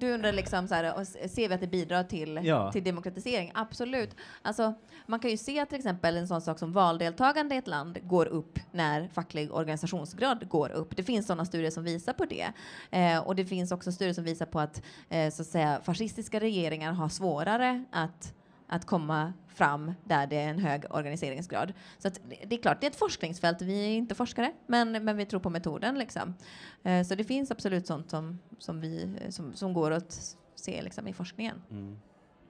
du 0.00 0.12
undrar 0.12 0.32
liksom 0.32 0.68
så 0.68 0.74
här, 0.74 1.04
ser 1.28 1.48
vi 1.48 1.54
att 1.54 1.60
det 1.60 1.66
bidrar 1.66 2.04
till, 2.04 2.40
ja. 2.42 2.72
till 2.72 2.84
demokratisering? 2.84 3.52
Absolut. 3.54 4.16
Alltså, 4.42 4.74
man 5.06 5.20
kan 5.20 5.30
ju 5.30 5.36
se 5.36 5.60
att 5.60 5.68
till 5.68 5.78
exempel 5.78 6.16
en 6.16 6.28
sån 6.28 6.40
sak 6.40 6.58
som 6.58 6.72
valdeltagande 6.72 7.54
i 7.54 7.58
ett 7.58 7.66
land 7.66 7.98
går 8.02 8.26
upp 8.26 8.58
när 8.72 9.08
facklig 9.08 9.54
organisationsgrad 9.54 10.48
går 10.48 10.70
upp. 10.70 10.96
Det 10.96 11.02
finns 11.02 11.26
sådana 11.26 11.44
studier 11.44 11.70
som 11.70 11.84
visar 11.84 12.12
på 12.12 12.24
det. 12.24 12.52
Eh, 12.90 13.18
och 13.18 13.36
det 13.36 13.44
finns 13.44 13.72
också 13.72 13.92
studier 13.92 14.14
som 14.14 14.24
visar 14.24 14.46
på 14.46 14.60
att, 14.60 14.82
eh, 15.08 15.32
så 15.32 15.42
att 15.42 15.48
säga, 15.48 15.80
fascistiska 15.84 16.40
regeringar 16.40 16.92
har 16.92 17.08
svårare 17.08 17.84
att 17.90 18.34
att 18.70 18.86
komma 18.86 19.32
fram 19.48 19.92
där 20.04 20.26
det 20.26 20.36
är 20.36 20.48
en 20.48 20.58
hög 20.58 20.84
organiseringsgrad. 20.90 21.72
Så 21.98 22.10
det 22.46 22.54
är 22.54 22.62
klart, 22.62 22.80
det 22.80 22.86
är 22.86 22.90
ett 22.90 22.96
forskningsfält. 22.96 23.62
Vi 23.62 23.84
är 23.84 23.88
inte 23.88 24.14
forskare, 24.14 24.52
men, 24.66 25.04
men 25.04 25.16
vi 25.16 25.26
tror 25.26 25.40
på 25.40 25.50
metoden. 25.50 25.98
Liksom. 25.98 26.34
Eh, 26.82 27.02
så 27.02 27.14
det 27.14 27.24
finns 27.24 27.50
absolut 27.50 27.86
sånt 27.86 28.10
som, 28.10 28.38
som, 28.58 28.80
vi, 28.80 29.16
som, 29.30 29.54
som 29.54 29.72
går 29.72 29.90
att 29.90 30.36
se 30.54 30.82
liksom, 30.82 31.08
i 31.08 31.12
forskningen. 31.12 31.62
Mm. 31.70 31.98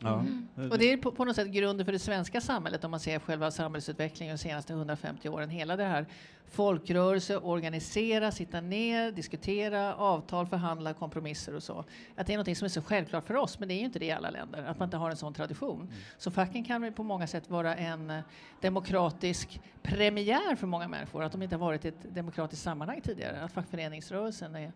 Ja. 0.02 0.20
Mm. 0.20 0.70
Och 0.70 0.78
det 0.78 0.92
är 0.92 0.96
på, 0.96 1.12
på, 1.12 1.24
något 1.24 1.36
sätt 1.36 1.48
grunden 1.48 1.86
för 1.86 1.92
det 1.92 1.98
svenska 1.98 2.40
samhället 2.40 2.84
om 2.84 2.90
man 2.90 3.00
ser 3.00 3.18
själva 3.18 3.50
samhällsutvecklingen 3.50 4.36
de 4.36 4.38
senaste 4.38 4.72
150 4.72 5.28
åren. 5.28 5.50
Hela 5.50 5.76
det 5.76 5.84
här 5.84 6.06
folkrörelse, 6.50 7.38
organisera, 7.38 8.30
sitta 8.30 8.60
ner, 8.60 9.12
diskutera, 9.12 9.94
avtal, 9.94 10.46
förhandla, 10.46 10.94
kompromisser 10.94 11.54
och 11.54 11.62
så. 11.62 11.84
Att 12.16 12.26
det 12.26 12.34
är 12.34 12.38
något 12.38 12.58
som 12.58 12.64
är 12.64 12.68
så 12.68 12.82
självklart 12.82 13.26
för 13.26 13.36
oss, 13.36 13.58
men 13.58 13.68
det 13.68 13.74
är 13.74 13.78
ju 13.78 13.84
inte 13.84 13.98
det 13.98 14.06
i 14.06 14.10
alla 14.10 14.30
länder, 14.30 14.64
att 14.64 14.78
man 14.78 14.86
inte 14.86 14.96
har 14.96 15.10
en 15.10 15.16
sån 15.16 15.34
tradition. 15.34 15.80
Mm. 15.80 15.92
Så 16.18 16.30
facken 16.30 16.64
kan 16.64 16.92
på 16.92 17.02
många 17.02 17.26
sätt 17.26 17.50
vara 17.50 17.76
en 17.76 18.10
eh, 18.10 18.20
demokratisk 18.60 19.60
premiär 19.82 20.56
för 20.56 20.66
många 20.66 20.88
människor, 20.88 21.22
att 21.24 21.32
de 21.32 21.42
inte 21.42 21.54
har 21.56 21.60
varit 21.60 21.84
i 21.84 21.88
ett 21.88 22.14
demokratiskt 22.14 22.62
sammanhang 22.62 23.00
tidigare, 23.00 23.40
att 23.42 23.52
fackföreningsrörelsen 23.52 24.54
är 24.54 24.72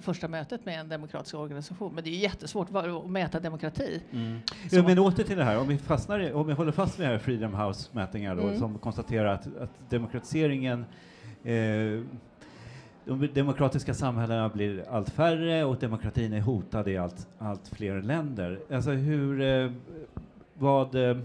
första 0.00 0.28
mötet 0.28 0.64
med 0.66 0.80
en 0.80 0.88
demokratisk 0.88 1.34
organisation. 1.34 1.94
Men 1.94 2.04
det 2.04 2.10
är 2.10 2.18
jättesvårt 2.18 2.68
att 2.74 3.10
mäta 3.10 3.40
demokrati. 3.40 4.02
Mm. 4.12 4.38
Ja, 4.70 4.82
men 4.82 4.98
åter 4.98 5.24
till 5.24 5.36
det 5.36 5.44
här, 5.44 5.58
om 5.58 5.68
vi, 5.68 5.78
fastnar, 5.78 6.32
om 6.32 6.46
vi 6.46 6.52
håller 6.52 6.72
fast 6.72 7.00
vid 7.00 7.06
här 7.06 7.18
Freedom 7.18 7.54
House-mätningar 7.54 8.32
mm. 8.32 8.58
som 8.58 8.78
konstaterar 8.78 9.34
att, 9.34 9.46
att 9.56 9.90
demokratiseringen 9.90 10.84
eh, 11.44 12.02
de 13.04 13.28
demokratiska 13.34 13.94
samhällena 13.94 14.48
blir 14.48 14.84
allt 14.90 15.10
färre 15.10 15.64
och 15.64 15.76
demokratin 15.76 16.32
är 16.32 16.40
hotad 16.40 16.88
i 16.88 16.96
allt, 16.96 17.26
allt 17.38 17.68
fler 17.68 18.02
länder. 18.02 18.60
Alltså 18.70 18.90
hur, 18.90 19.40
eh, 19.40 19.70
vad, 20.54 20.94
eh, 20.94 21.16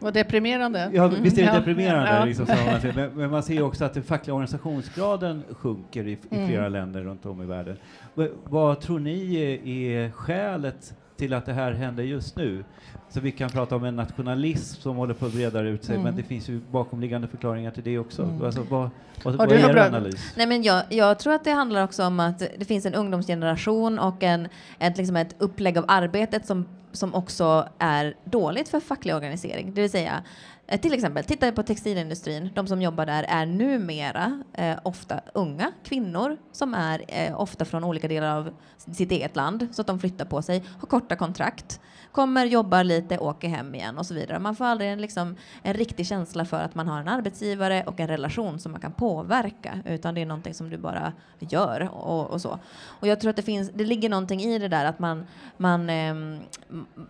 Vad 0.00 0.14
deprimerande. 0.14 0.90
Ja, 0.94 1.08
visst 1.08 1.38
är 1.38 1.46
det 1.46 1.58
deprimerande. 1.58 2.10
Ja. 2.10 2.24
Liksom, 2.24 2.46
man 2.48 2.94
men, 2.94 3.10
men, 3.14 3.30
man 3.30 3.42
ser 3.42 3.62
också 3.62 3.84
att 3.84 3.94
den 3.94 4.02
fackliga 4.02 4.34
organisationsgraden 4.34 5.42
sjunker 5.50 6.06
i, 6.06 6.10
i 6.10 6.18
mm. 6.30 6.48
flera 6.48 6.68
länder 6.68 7.02
runt 7.02 7.26
om 7.26 7.42
i 7.42 7.46
världen. 7.46 7.76
V 8.14 8.28
vad 8.44 8.80
tror 8.80 8.98
ni 8.98 9.36
är 9.36 10.10
skälet 10.10 10.94
till 11.16 11.34
att 11.34 11.46
det 11.46 11.52
här 11.52 11.72
händer 11.72 12.02
just 12.02 12.36
nu? 12.36 12.64
Så 13.08 13.20
vi 13.20 13.32
kan 13.32 13.50
prata 13.50 13.76
om 13.76 13.84
en 13.84 13.96
nationalism 13.96 14.80
som 14.80 14.96
håller 14.96 15.14
på 15.14 15.26
att 15.26 15.32
breda 15.32 15.60
ut 15.60 15.84
sig, 15.84 15.94
mm. 15.94 16.04
men 16.04 16.16
det 16.16 16.22
finns 16.22 16.48
ju 16.48 16.60
bakomliggande 16.70 17.28
förklaringar 17.28 17.70
till 17.70 17.82
det 17.82 17.98
också. 17.98 18.22
Mm. 18.22 18.44
Alltså, 18.44 18.66
vad, 18.70 18.90
vad, 19.24 19.34
vad 19.34 19.52
är 19.52 19.70
er 19.70 19.76
analys? 19.76 20.32
Nej, 20.36 20.46
men 20.46 20.62
jag, 20.62 20.82
jag, 20.88 21.18
tror 21.18 21.32
att 21.32 21.44
det 21.44 21.50
handlar 21.50 21.84
också 21.84 22.04
om 22.04 22.20
att 22.20 22.38
det 22.38 22.64
finns 22.64 22.86
en 22.86 22.94
ungdomsgeneration 22.94 23.98
och 23.98 24.22
en, 24.22 24.48
ett, 24.78 24.96
liksom 24.96 25.16
ett 25.16 25.34
upplägg 25.38 25.78
av 25.78 25.84
arbetet 25.88 26.46
som, 26.46 26.66
som 26.92 27.14
också 27.14 27.68
är 27.78 28.14
dåligt 28.24 28.68
för 28.68 28.80
facklig 28.80 29.14
organisering. 29.14 29.72
Det 29.74 29.80
vill 29.80 29.90
säga, 29.90 30.22
Eh, 30.68 30.80
till 30.80 30.94
exempel, 30.94 31.24
titta 31.24 31.52
på 31.52 31.62
textilindustrin. 31.62 32.50
De 32.54 32.66
som 32.66 32.82
jobbar 32.82 33.06
där 33.06 33.22
är 33.28 33.46
numera 33.46 34.42
eh, 34.52 34.78
ofta 34.82 35.20
unga 35.34 35.72
kvinnor 35.84 36.36
som 36.52 36.74
är 36.74 37.04
eh, 37.08 37.40
ofta 37.40 37.64
från 37.64 37.84
olika 37.84 38.08
delar 38.08 38.36
av 38.36 38.50
sitt 38.76 39.10
eget 39.10 39.36
land 39.36 39.68
så 39.72 39.80
att 39.80 39.86
de 39.86 40.00
flyttar 40.00 40.24
på 40.24 40.42
sig, 40.42 40.64
har 40.80 40.88
korta 40.88 41.16
kontrakt, 41.16 41.80
kommer, 42.16 42.46
jobbar 42.46 42.84
lite, 42.84 43.18
åker 43.18 43.48
hem 43.48 43.74
igen 43.74 43.98
och 43.98 44.06
så 44.06 44.14
vidare. 44.14 44.38
Man 44.38 44.56
får 44.56 44.64
aldrig 44.64 44.90
en, 44.90 45.00
liksom, 45.00 45.36
en 45.62 45.74
riktig 45.74 46.06
känsla 46.06 46.44
för 46.44 46.60
att 46.60 46.74
man 46.74 46.88
har 46.88 47.00
en 47.00 47.08
arbetsgivare 47.08 47.84
och 47.86 48.00
en 48.00 48.08
relation 48.08 48.58
som 48.58 48.72
man 48.72 48.80
kan 48.80 48.92
påverka 48.92 49.80
utan 49.84 50.14
det 50.14 50.20
är 50.20 50.26
någonting 50.26 50.54
som 50.54 50.70
du 50.70 50.76
bara 50.76 51.12
gör 51.38 51.88
och, 51.92 52.30
och 52.30 52.40
så. 52.40 52.58
Och 53.00 53.08
jag 53.08 53.20
tror 53.20 53.30
att 53.30 53.36
det 53.36 53.42
finns, 53.42 53.70
det 53.74 53.84
ligger 53.84 54.08
någonting 54.08 54.40
i 54.40 54.58
det 54.58 54.68
där 54.68 54.84
att 54.84 54.98
man, 54.98 55.26
man, 55.56 55.90
eh, 55.90 56.14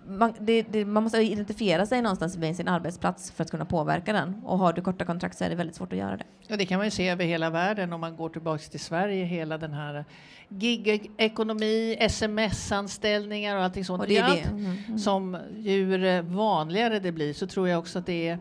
man, 0.06 0.34
det, 0.38 0.62
det, 0.62 0.84
man 0.84 1.02
måste 1.02 1.18
identifiera 1.18 1.86
sig 1.86 2.02
någonstans 2.02 2.36
vid 2.36 2.56
sin 2.56 2.68
arbetsplats 2.68 3.30
för 3.30 3.44
att 3.44 3.50
kunna 3.50 3.64
påverka 3.64 4.12
den. 4.12 4.42
Och 4.44 4.58
har 4.58 4.72
du 4.72 4.82
korta 4.82 5.04
kontrakt 5.04 5.38
så 5.38 5.44
är 5.44 5.48
det 5.48 5.56
väldigt 5.56 5.76
svårt 5.76 5.92
att 5.92 5.98
göra 5.98 6.16
det. 6.16 6.24
Ja, 6.46 6.56
det 6.56 6.66
kan 6.66 6.78
man 6.78 6.86
ju 6.86 6.90
se 6.90 7.08
över 7.08 7.24
hela 7.24 7.50
världen 7.50 7.92
om 7.92 8.00
man 8.00 8.16
går 8.16 8.28
tillbaka 8.28 8.62
till 8.62 8.80
Sverige. 8.80 9.24
Hela 9.24 9.58
den 9.58 9.72
här 9.72 10.04
gig-ekonomi, 10.48 11.96
sms-anställningar 12.00 13.56
och 13.56 13.62
allting 13.62 13.84
sånt. 13.84 14.02
Och 14.02 14.08
det 14.08 14.16
är 14.16 14.30
det. 14.30 14.40
Mm, 14.40 14.76
mm. 14.88 14.95
Som 14.98 15.38
ju 15.56 16.20
vanligare 16.22 16.98
det 16.98 17.12
blir 17.12 17.32
så 17.32 17.46
tror 17.46 17.68
jag 17.68 17.78
också 17.78 17.98
att 17.98 18.06
det 18.06 18.28
är 18.28 18.38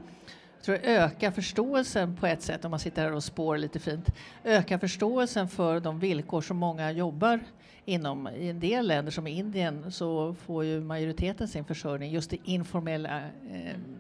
tror 0.66 0.80
ökar 0.84 1.32
förståelsen 1.32 2.16
på 2.16 2.28
ett 2.28 2.42
sätt, 2.42 2.66
om 2.66 2.72
man 2.72 2.80
sitter 2.80 3.02
här 3.02 3.14
och 3.14 3.24
spår 3.24 3.58
lite 3.58 3.80
fint, 3.80 4.10
ökar 4.44 4.78
förståelsen 4.78 5.48
för 5.48 5.80
de 5.80 6.00
villkor 6.00 6.42
som 6.42 6.58
många 6.58 6.92
jobbar 6.92 7.40
inom. 7.86 8.28
I 8.28 8.50
en 8.50 8.60
del 8.60 8.88
länder 8.88 9.12
som 9.12 9.28
Indien 9.28 9.92
så 9.92 10.34
får 10.34 10.66
ju 10.66 10.82
majoriteten 10.82 11.48
sin 11.48 11.66
försörjning 11.66 12.12
just 12.12 12.34
i 12.34 12.40
informell 12.44 13.06
eh, 13.06 13.12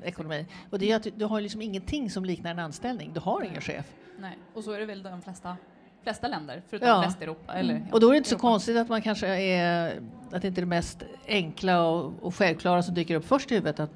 ekonomi. 0.04 0.46
Och 0.70 0.80
det 0.80 0.92
är 0.92 0.96
att 0.96 1.08
du 1.16 1.26
har 1.26 1.42
liksom 1.42 1.62
ingenting 1.62 2.10
som 2.10 2.26
liknar 2.26 2.52
en 2.52 2.60
anställning. 2.60 3.12
Du 3.14 3.20
har 3.20 3.44
ingen 3.44 3.62
chef. 3.62 3.86
Nej, 4.20 4.38
och 4.54 4.64
så 4.64 4.72
är 4.72 4.80
det 4.80 4.86
väl 4.86 5.04
de 5.04 5.22
flesta 5.22 5.58
flesta 6.06 6.28
länder, 6.28 6.62
förutom 6.70 6.88
ja. 6.88 7.02
Västeuropa. 7.02 7.54
Eller, 7.54 7.74
mm. 7.74 7.88
och 7.92 8.00
då 8.00 8.08
är 8.08 8.12
det 8.12 8.18
inte 8.18 8.30
Europa. 8.30 8.40
så 8.40 8.48
konstigt 8.48 8.78
att 8.78 8.90
man 8.90 9.02
kanske 9.02 9.28
är, 9.28 10.02
att 10.32 10.42
det 10.42 10.48
inte 10.48 10.60
är 10.60 10.66
det 10.66 10.70
mest 10.70 11.04
enkla 11.28 11.86
och, 11.88 12.14
och 12.22 12.36
självklara 12.36 12.84
som 12.84 12.94
dyker 12.94 13.16
upp 13.16 13.28
först 13.28 13.52
i 13.52 13.56
huvudet 13.56 13.80
att 13.80 13.90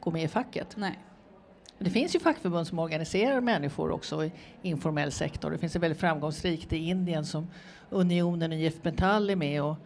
gå 0.00 0.10
med 0.10 0.22
i 0.22 0.28
facket. 0.28 0.76
Nej. 0.76 0.98
Det 1.78 1.90
finns 1.90 2.14
ju 2.14 2.20
fackförbund 2.20 2.66
som 2.66 2.78
organiserar 2.78 3.40
människor 3.40 3.90
också 3.90 4.24
i 4.24 4.32
informell 4.62 5.12
sektor. 5.12 5.50
Det 5.50 5.58
finns 5.58 5.76
ett 5.76 5.82
väldigt 5.82 6.00
framgångsrikt 6.00 6.72
i 6.72 6.76
Indien 6.76 7.26
som 7.26 7.48
Unionen 7.90 8.52
och 8.52 8.58
IF 8.58 8.84
Metall 8.84 9.30
är 9.30 9.36
med 9.36 9.62
och, 9.62 9.76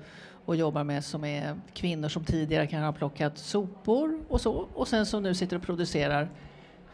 och 0.45 0.57
jobbar 0.57 0.85
med 0.85 1.05
som 1.05 1.25
är 1.25 1.61
kvinnor 1.75 2.09
som 2.09 2.25
tidigare 2.25 2.67
kan 2.67 2.83
ha 2.83 2.93
plockat 2.93 3.39
sopor 3.39 4.21
och 4.29 4.41
så 4.41 4.67
och 4.75 4.89
sen 4.89 5.07
som 5.07 5.23
nu 5.23 5.35
sitter 5.35 5.57
och 5.57 5.63
producerar 5.63 6.29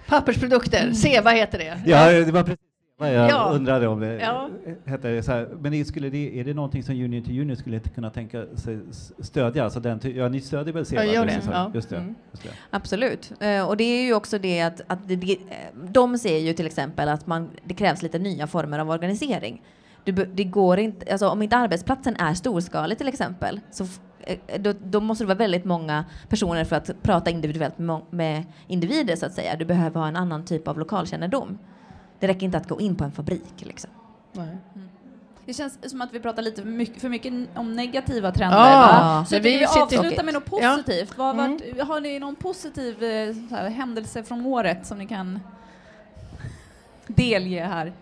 pappersprodukter. 0.09 0.83
Mm. 0.83 0.95
SEVA 0.95 1.31
heter 1.31 1.59
det. 1.59 1.83
Ja, 1.87 2.11
det 2.11 2.33
var 2.33 2.43
precis 2.43 2.68
jag 3.07 3.31
ja. 3.31 3.51
undrade 3.55 3.89
om 3.89 4.01
det 4.01 4.19
ja. 4.21 4.49
hette 4.85 5.09
det 5.09 5.23
så 5.23 5.33
här. 5.33 5.49
Men 5.61 5.73
det 5.73 5.85
skulle 5.85 6.11
det, 6.11 6.41
är 6.41 6.45
det 6.45 6.55
någonting 6.55 6.83
som 6.83 6.95
Union 6.95 7.25
to 7.25 7.31
Union 7.31 7.57
skulle 7.57 7.77
inte 7.77 7.89
kunna 7.89 8.11
tänka 8.11 8.47
sig 8.57 8.79
stödja? 9.19 9.65
Alltså 9.65 9.81
den, 9.81 10.01
ja, 10.03 10.29
ni 10.29 10.41
stödjer 10.41 10.75
väl 10.75 10.87
SEVA? 10.87 11.03
Det. 11.03 11.41
Ja. 11.51 11.71
Just 11.75 11.89
det, 11.89 11.97
mm. 11.97 12.15
just 12.31 12.43
det. 12.43 12.51
Absolut. 12.71 13.33
Uh, 13.43 13.69
och 13.69 13.77
det 13.77 13.85
är 13.85 14.03
ju 14.03 14.15
också 14.15 14.39
det 14.39 14.61
att, 14.61 14.81
att 14.87 14.99
det, 15.09 15.39
de 15.91 16.19
ser 16.19 16.39
ju 16.39 16.53
till 16.53 16.67
exempel 16.67 17.09
att 17.09 17.27
man, 17.27 17.51
det 17.65 17.75
krävs 17.75 18.03
lite 18.03 18.19
nya 18.19 18.47
former 18.47 18.79
av 18.79 18.91
organisering. 18.91 19.63
Du, 20.05 20.13
det 20.13 20.45
går 20.45 20.79
inte, 20.79 21.13
alltså 21.13 21.29
om 21.29 21.43
inte 21.43 21.57
arbetsplatsen 21.57 22.17
är 22.17 22.35
storskalig 22.35 22.99
till 22.99 23.09
exempel, 23.09 23.61
så 23.71 23.85
eh, 24.21 24.61
då, 24.61 24.73
då, 24.85 25.01
måste 25.01 25.25
det 25.25 25.29
vara 25.29 25.39
väldigt 25.39 25.65
många 25.65 26.05
personer 26.29 26.65
för 26.65 26.77
att 26.77 26.91
prata 27.03 27.31
individuellt 27.31 27.79
med, 27.79 28.01
med 28.11 28.45
individer 28.67 29.17
så 29.17 29.27
att 29.27 29.33
säga. 29.33 29.57
Du 29.57 29.65
behöver 29.65 30.01
ha 30.01 30.09
en 30.09 30.17
annan 30.17 30.45
typ 30.45 30.69
av 30.69 30.79
lokalkännedom. 30.79 31.59
Det 32.21 32.29
räcker 32.29 32.43
inte 32.43 32.59
att 32.59 32.69
gå 32.69 32.81
in 32.81 32.97
på 32.97 33.05
en 33.05 33.13
fabrik. 33.13 33.55
Liksom. 33.57 33.91
Mm. 34.37 34.59
Det 35.49 35.55
känns 35.55 35.91
som 35.91 36.01
att 36.01 36.15
vi 36.15 36.21
pratar 36.21 36.43
lite 36.43 36.63
för 36.63 36.69
mycket, 36.69 37.01
för 37.01 37.09
mycket 37.09 37.33
om 37.55 37.77
negativa 37.77 38.33
trender. 38.33 38.59
Ja, 38.59 39.25
Så 39.29 39.39
vi, 39.39 39.59
vi 39.59 39.65
avslutar 39.65 40.23
med 40.23 40.35
något 40.35 40.45
positivt. 40.45 41.15
Ja. 41.17 41.25
Vad, 41.25 41.35
mm. 41.35 41.61
vart, 41.77 41.89
har 41.89 42.01
ni 42.01 42.19
någon 42.19 42.35
positiv 42.35 43.05
eh, 43.05 43.35
här, 43.51 43.69
händelse 43.69 44.23
från 44.23 44.47
året 44.47 44.87
som 44.87 44.99
ni 44.99 45.07
kan 45.07 45.41
delge 47.07 47.65
här? 47.65 47.93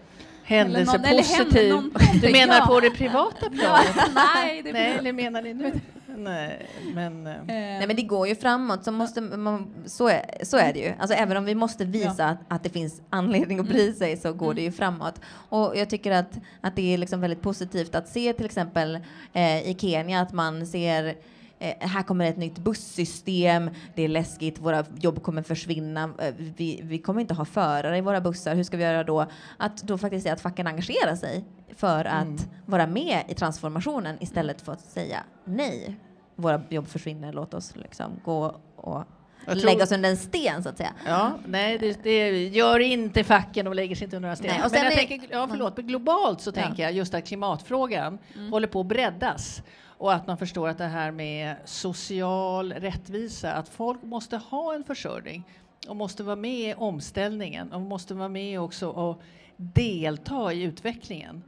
Händelse 0.45 0.99
någon, 0.99 1.17
positiv. 1.17 1.75
Någon, 1.75 1.95
du 2.23 2.33
menar 2.33 2.67
på 2.67 2.81
det 2.81 2.91
privata 2.91 3.51
planet? 3.59 3.97
Nej, 4.15 4.63
det 4.63 4.73
Nej, 4.73 4.97
eller 4.99 5.13
menar 5.13 5.43
ni 5.43 5.55
nu? 5.55 5.73
Nej, 6.25 6.67
men... 6.95 7.27
Eh. 7.27 7.35
Nej, 7.47 7.87
men 7.87 7.97
det 7.97 8.03
går 8.03 8.29
ju 8.29 8.35
framåt. 8.35 8.85
Så, 8.85 8.93
måste 8.93 9.21
man, 9.21 9.67
så, 9.87 10.09
är, 10.09 10.25
så 10.43 10.57
är 10.57 10.73
det 10.73 10.79
ju. 10.79 10.93
Alltså, 10.99 11.17
även 11.17 11.37
om 11.37 11.45
vi 11.45 11.55
måste 11.55 11.85
visa 11.85 12.15
ja. 12.19 12.25
att, 12.25 12.39
att 12.49 12.63
det 12.63 12.71
finns 12.71 13.03
anledning 13.11 13.59
att 13.59 13.69
bry 13.69 13.83
mm. 13.83 13.95
sig 13.95 14.17
så 14.17 14.33
går 14.33 14.47
mm. 14.47 14.57
det 14.57 14.63
ju 14.63 14.73
framåt. 14.73 15.21
Och 15.49 15.77
jag 15.77 15.91
tycker 15.91 16.13
att, 16.13 16.39
att 16.61 16.77
det 16.77 16.95
är 16.95 16.99
liksom 16.99 17.21
väldigt 17.21 17.43
positivt 17.43 17.95
att 17.95 18.09
se 18.09 18.33
till 18.33 18.47
exempel 18.47 18.99
eh, 19.33 19.71
i 19.71 19.77
Kenya 19.81 20.21
att 20.21 20.33
man 20.33 20.67
ser 20.67 21.17
Eh, 21.59 21.89
här 21.89 22.03
kommer 22.03 22.25
ett 22.25 22.37
nytt 22.37 22.59
bussystem, 22.59 23.71
det 23.95 24.03
är 24.03 24.09
läskigt, 24.09 24.59
våra 24.59 24.85
jobb 25.01 25.23
kommer 25.23 25.43
försvinna, 25.43 26.11
eh, 26.19 26.35
vi, 26.39 26.81
vi 26.83 26.99
kommer 26.99 27.21
inte 27.21 27.35
ha 27.35 27.45
förare 27.45 27.99
i 27.99 28.01
våra 28.01 28.21
bussar, 28.21 28.55
hur 28.55 28.65
ska 28.65 28.77
vi 28.77 28.83
göra 28.83 29.05
då? 29.05 29.27
Att 29.57 29.83
då 29.83 29.99
faktiskt 29.99 30.23
säga 30.23 30.33
att 30.33 30.41
facken 30.41 30.67
engagerar 30.67 31.17
sig 31.17 31.45
för 31.77 32.05
att 32.05 32.23
mm. 32.23 32.39
vara 32.67 32.87
med 32.87 33.25
i 33.29 33.35
transformationen 33.35 34.17
istället 34.21 34.61
för 34.61 34.73
att 34.73 34.81
säga 34.81 35.23
nej, 35.45 35.97
våra 36.35 36.63
jobb 36.69 36.89
försvinner, 36.89 37.33
låt 37.33 37.55
oss 37.55 37.77
liksom 37.77 38.13
gå 38.25 38.57
och 38.77 39.05
lägga 39.47 39.85
oss 39.85 39.93
under 39.93 40.11
en 40.11 40.17
sten 40.17 40.63
så 40.63 40.69
att 40.69 40.77
säga. 40.77 40.93
Ja, 41.07 41.39
nej, 41.47 41.79
det, 41.79 42.03
det 42.03 42.49
gör 42.49 42.79
inte 42.79 43.25
facken 43.25 43.67
och 43.67 43.75
lägger 43.75 43.97
sig 43.97 44.05
inte 44.05 44.17
under 44.17 44.29
några 44.29 44.37
stenar. 44.37 44.71
Men 44.71 44.83
jag 44.85 44.93
är, 44.93 44.97
tänker, 44.97 45.29
ja, 45.31 45.47
förlåt, 45.51 45.77
men 45.77 45.87
globalt 45.87 46.41
så 46.41 46.51
ja. 46.55 46.63
tänker 46.63 46.83
jag 46.83 46.93
just 46.93 47.15
att 47.15 47.27
klimatfrågan 47.27 48.19
mm. 48.35 48.53
håller 48.53 48.69
på 48.69 48.81
att 48.81 48.87
breddas 48.87 49.63
och 49.99 50.15
att 50.15 50.27
man 50.27 50.39
förstår 50.39 50.69
att 50.69 50.79
det 50.79 50.85
här 50.85 51.11
med 51.11 51.57
social 51.65 52.73
rättvisa, 52.73 53.53
att 53.53 53.69
folk 53.69 54.03
måste 54.03 54.37
ha 54.37 54.75
en 54.75 54.85
försörjning 54.85 55.45
och 55.89 55.97
måste 55.97 56.23
vara 56.23 56.37
med 56.37 56.71
i 56.71 56.75
omställningen 56.75 57.73
och 57.73 57.81
måste 57.81 58.15
vara 58.15 58.29
med 58.29 58.61
också 58.61 58.89
och 58.89 59.23
delta 59.57 60.53
i 60.53 60.63
utvecklingen 60.63 61.43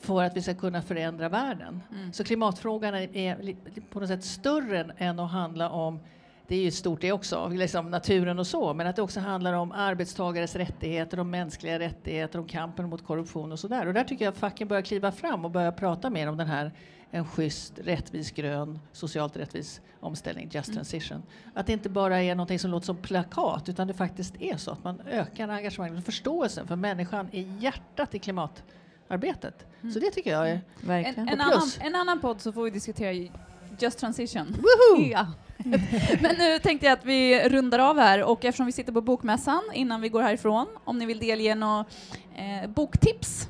för 0.00 0.22
att 0.22 0.36
vi 0.36 0.42
ska 0.42 0.54
kunna 0.54 0.82
förändra 0.82 1.28
världen. 1.28 1.82
Mm. 1.92 2.12
Så 2.12 2.24
klimatfrågan 2.24 2.94
är 2.94 3.56
på 3.90 4.00
något 4.00 4.08
sätt 4.08 4.24
större 4.24 4.90
än 4.98 5.18
att 5.18 5.30
handla 5.30 5.70
om 5.70 6.00
det 6.50 6.56
är 6.56 6.62
ju 6.62 6.70
stort 6.70 7.00
det 7.00 7.12
också, 7.12 7.48
liksom 7.48 7.90
naturen 7.90 8.38
och 8.38 8.46
så, 8.46 8.74
men 8.74 8.86
att 8.86 8.96
det 8.96 9.02
också 9.02 9.20
handlar 9.20 9.52
om 9.52 9.72
arbetstagares 9.72 10.56
rättigheter, 10.56 11.20
om 11.20 11.30
mänskliga 11.30 11.78
rättigheter, 11.78 12.38
om 12.38 12.46
kampen 12.46 12.88
mot 12.88 13.04
korruption 13.04 13.52
och 13.52 13.58
så 13.58 13.68
där. 13.68 13.86
Och 13.86 13.94
där 13.94 14.04
tycker 14.04 14.24
jag 14.24 14.32
att 14.32 14.38
facken 14.38 14.68
börjar 14.68 14.82
kliva 14.82 15.12
fram 15.12 15.44
och 15.44 15.50
börja 15.50 15.72
prata 15.72 16.10
mer 16.10 16.28
om 16.28 16.36
den 16.36 16.46
här 16.46 16.72
en 17.10 17.24
schysst, 17.24 17.72
rättvis, 17.84 18.30
grön, 18.30 18.78
socialt 18.92 19.36
rättvis 19.36 19.80
omställning, 20.00 20.50
just 20.52 20.68
mm. 20.68 20.76
transition. 20.76 21.22
Att 21.54 21.66
det 21.66 21.72
inte 21.72 21.88
bara 21.88 22.22
är 22.22 22.34
någonting 22.34 22.58
som 22.58 22.70
låter 22.70 22.86
som 22.86 22.96
plakat 22.96 23.68
utan 23.68 23.86
det 23.86 23.94
faktiskt 23.94 24.34
är 24.40 24.56
så 24.56 24.70
att 24.70 24.84
man 24.84 25.00
ökar 25.00 25.48
engagemanget 25.48 25.98
och 25.98 26.04
förståelsen 26.04 26.66
för 26.66 26.76
människan 26.76 27.28
i 27.32 27.48
hjärtat 27.58 28.14
i 28.14 28.18
klimatarbetet. 28.18 29.66
Mm. 29.80 29.92
Så 29.92 30.00
det 30.00 30.10
tycker 30.10 30.30
jag 30.30 30.50
är 30.50 30.60
Verkligen. 30.80 31.28
En, 31.28 31.34
en, 31.34 31.40
annan, 31.40 31.70
en 31.80 31.94
annan 31.94 32.20
podd 32.20 32.40
så 32.40 32.52
får 32.52 32.64
vi 32.64 32.70
diskutera 32.70 33.30
Just 33.78 33.98
Transition. 33.98 34.46
Woohoo! 34.46 35.06
Ja. 35.10 35.26
Men 36.20 36.36
nu 36.38 36.58
tänkte 36.58 36.86
jag 36.86 36.92
att 36.92 37.04
vi 37.04 37.48
rundar 37.48 37.78
av 37.78 37.98
här 37.98 38.22
och 38.22 38.44
eftersom 38.44 38.66
vi 38.66 38.72
sitter 38.72 38.92
på 38.92 39.00
Bokmässan 39.00 39.62
innan 39.74 40.00
vi 40.00 40.08
går 40.08 40.22
härifrån, 40.22 40.66
om 40.84 40.98
ni 40.98 41.06
vill 41.06 41.18
delge 41.18 41.54
några 41.54 41.84
eh, 42.36 42.70
boktips 42.70 43.48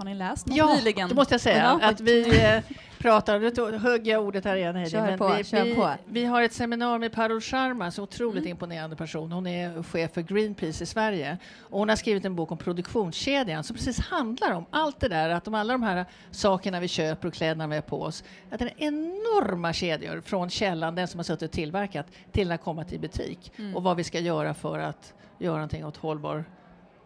Har 0.00 0.04
ni 0.04 0.14
läst 0.14 0.46
något 0.46 0.56
ja, 0.56 0.74
nyligen? 0.74 1.00
Ja, 1.00 1.08
då 1.08 1.14
måste 1.14 1.34
jag 1.34 1.40
säga 1.40 1.78
ja. 1.80 1.88
att 1.88 2.00
vi 2.00 2.44
eh, 2.44 2.62
pratar, 2.98 3.70
nu 3.70 3.78
högg 3.78 4.06
jag 4.06 4.24
ordet 4.24 4.44
här 4.44 4.56
igen 4.56 4.76
Heidi, 4.76 4.90
kör 4.90 5.16
på, 5.16 5.34
vi, 5.38 5.44
kör 5.44 5.64
vi, 5.64 5.74
på. 5.74 5.90
vi 6.04 6.24
har 6.24 6.42
ett 6.42 6.52
seminarium 6.52 7.00
med 7.00 7.12
Parul 7.12 7.40
Sharma, 7.40 7.86
en 7.86 8.02
otroligt 8.02 8.42
mm. 8.42 8.50
imponerande 8.50 8.96
person. 8.96 9.32
Hon 9.32 9.46
är 9.46 9.82
chef 9.82 10.12
för 10.12 10.20
Greenpeace 10.20 10.84
i 10.84 10.86
Sverige 10.86 11.38
och 11.60 11.78
hon 11.78 11.88
har 11.88 11.96
skrivit 11.96 12.24
en 12.24 12.36
bok 12.36 12.52
om 12.52 12.58
produktionskedjan 12.58 13.64
som 13.64 13.76
precis 13.76 14.00
handlar 14.00 14.52
om 14.52 14.66
allt 14.70 15.00
det 15.00 15.08
där, 15.08 15.30
att 15.30 15.44
de, 15.44 15.54
alla 15.54 15.72
de 15.72 15.82
här 15.82 16.04
sakerna 16.30 16.80
vi 16.80 16.88
köper 16.88 17.28
och 17.28 17.34
kläderna 17.34 17.66
vi 17.66 17.74
har 17.74 17.82
på 17.82 18.02
oss, 18.02 18.24
att 18.50 18.58
det 18.58 18.64
är 18.64 18.74
enorma 18.76 19.72
kedjor 19.72 20.20
från 20.20 20.50
källan, 20.50 20.94
den 20.94 21.08
som 21.08 21.18
har 21.18 21.24
suttit 21.24 21.42
och 21.42 21.50
tillverkat, 21.50 22.06
till 22.32 22.52
att 22.52 22.62
komma 22.62 22.84
till 22.84 23.00
butik 23.00 23.52
mm. 23.56 23.76
och 23.76 23.82
vad 23.82 23.96
vi 23.96 24.04
ska 24.04 24.20
göra 24.20 24.54
för 24.54 24.78
att 24.78 25.14
göra 25.38 25.54
någonting 25.54 25.86
åt 25.86 25.96
hållbar 25.96 26.44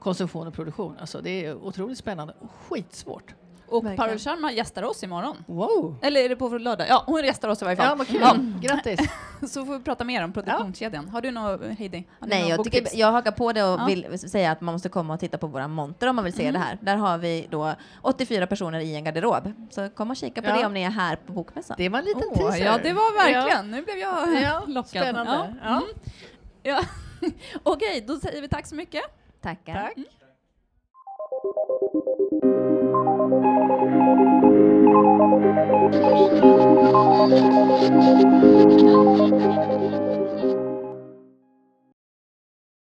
konsumtion 0.04 0.46
och 0.46 0.54
produktion. 0.54 0.96
Alltså 1.00 1.20
det 1.20 1.46
är 1.46 1.54
otroligt 1.54 1.98
spännande 1.98 2.34
och 2.40 2.50
skitsvårt. 2.50 3.34
Och 3.66 3.96
Parul 3.96 4.18
Sharma 4.18 4.52
gästar 4.52 4.82
oss 4.82 5.02
imorgon. 5.02 5.44
Wow! 5.46 5.96
Eller 6.02 6.20
är 6.20 6.28
det 6.28 6.36
på 6.36 6.48
lördag? 6.48 6.86
Ja, 6.88 7.02
hon 7.06 7.24
gästar 7.24 7.48
oss 7.48 7.62
i 7.62 7.64
varje 7.64 7.76
fall. 7.76 7.86
Ja, 7.86 7.94
vad 7.94 8.06
kul! 8.06 8.20
Ja. 8.20 8.36
Grattis! 8.60 9.00
Så 9.52 9.66
får 9.66 9.78
vi 9.78 9.84
prata 9.84 10.04
mer 10.04 10.24
om 10.24 10.32
produktionskedjan. 10.32 11.08
Har 11.08 11.20
du 11.20 11.30
något, 11.30 11.60
Heidi? 11.78 12.06
Har 12.20 12.28
Nej, 12.28 12.48
jag, 12.48 12.64
tycker, 12.64 12.88
jag 12.94 13.12
hakar 13.12 13.32
på 13.32 13.52
det 13.52 13.62
och 13.64 13.80
ja. 13.80 13.84
vill 13.86 14.18
säga 14.18 14.50
att 14.52 14.60
man 14.60 14.72
måste 14.74 14.88
komma 14.88 15.14
och 15.14 15.20
titta 15.20 15.38
på 15.38 15.46
våra 15.46 15.68
monter 15.68 16.06
om 16.06 16.16
man 16.16 16.24
vill 16.24 16.34
se 16.34 16.42
mm. 16.42 16.52
det 16.52 16.58
här. 16.58 16.78
Där 16.80 16.96
har 16.96 17.18
vi 17.18 17.46
då 17.50 17.74
84 18.02 18.46
personer 18.46 18.80
i 18.80 18.94
en 18.94 19.04
garderob. 19.04 19.52
Så 19.70 19.88
kom 19.88 20.10
och 20.10 20.16
kika 20.16 20.42
på 20.42 20.48
ja. 20.48 20.56
det 20.56 20.66
om 20.66 20.74
ni 20.74 20.82
är 20.82 20.90
här 20.90 21.16
på 21.16 21.32
Bokmässan. 21.32 21.76
Det 21.78 21.88
var 21.88 21.98
en 21.98 22.04
liten 22.04 22.22
oh, 22.22 22.36
teaser. 22.38 22.64
Ja, 22.64 22.78
det 22.82 22.92
var 22.92 23.24
verkligen. 23.24 23.70
Nu 23.70 23.82
blev 23.82 23.96
jag 23.96 24.42
ja. 24.42 24.62
lockad. 24.66 25.02
Spännande. 25.02 25.54
Ja. 25.62 25.70
Mm. 25.70 25.82
Ja. 26.62 26.80
Okej, 27.62 28.04
då 28.08 28.16
säger 28.16 28.42
vi 28.42 28.48
tack 28.48 28.66
så 28.66 28.74
mycket. 28.74 29.02
Tackar. 29.44 29.92
Tack. 29.92 29.96
Mm. 29.98 30.04
Tack. 39.90 40.03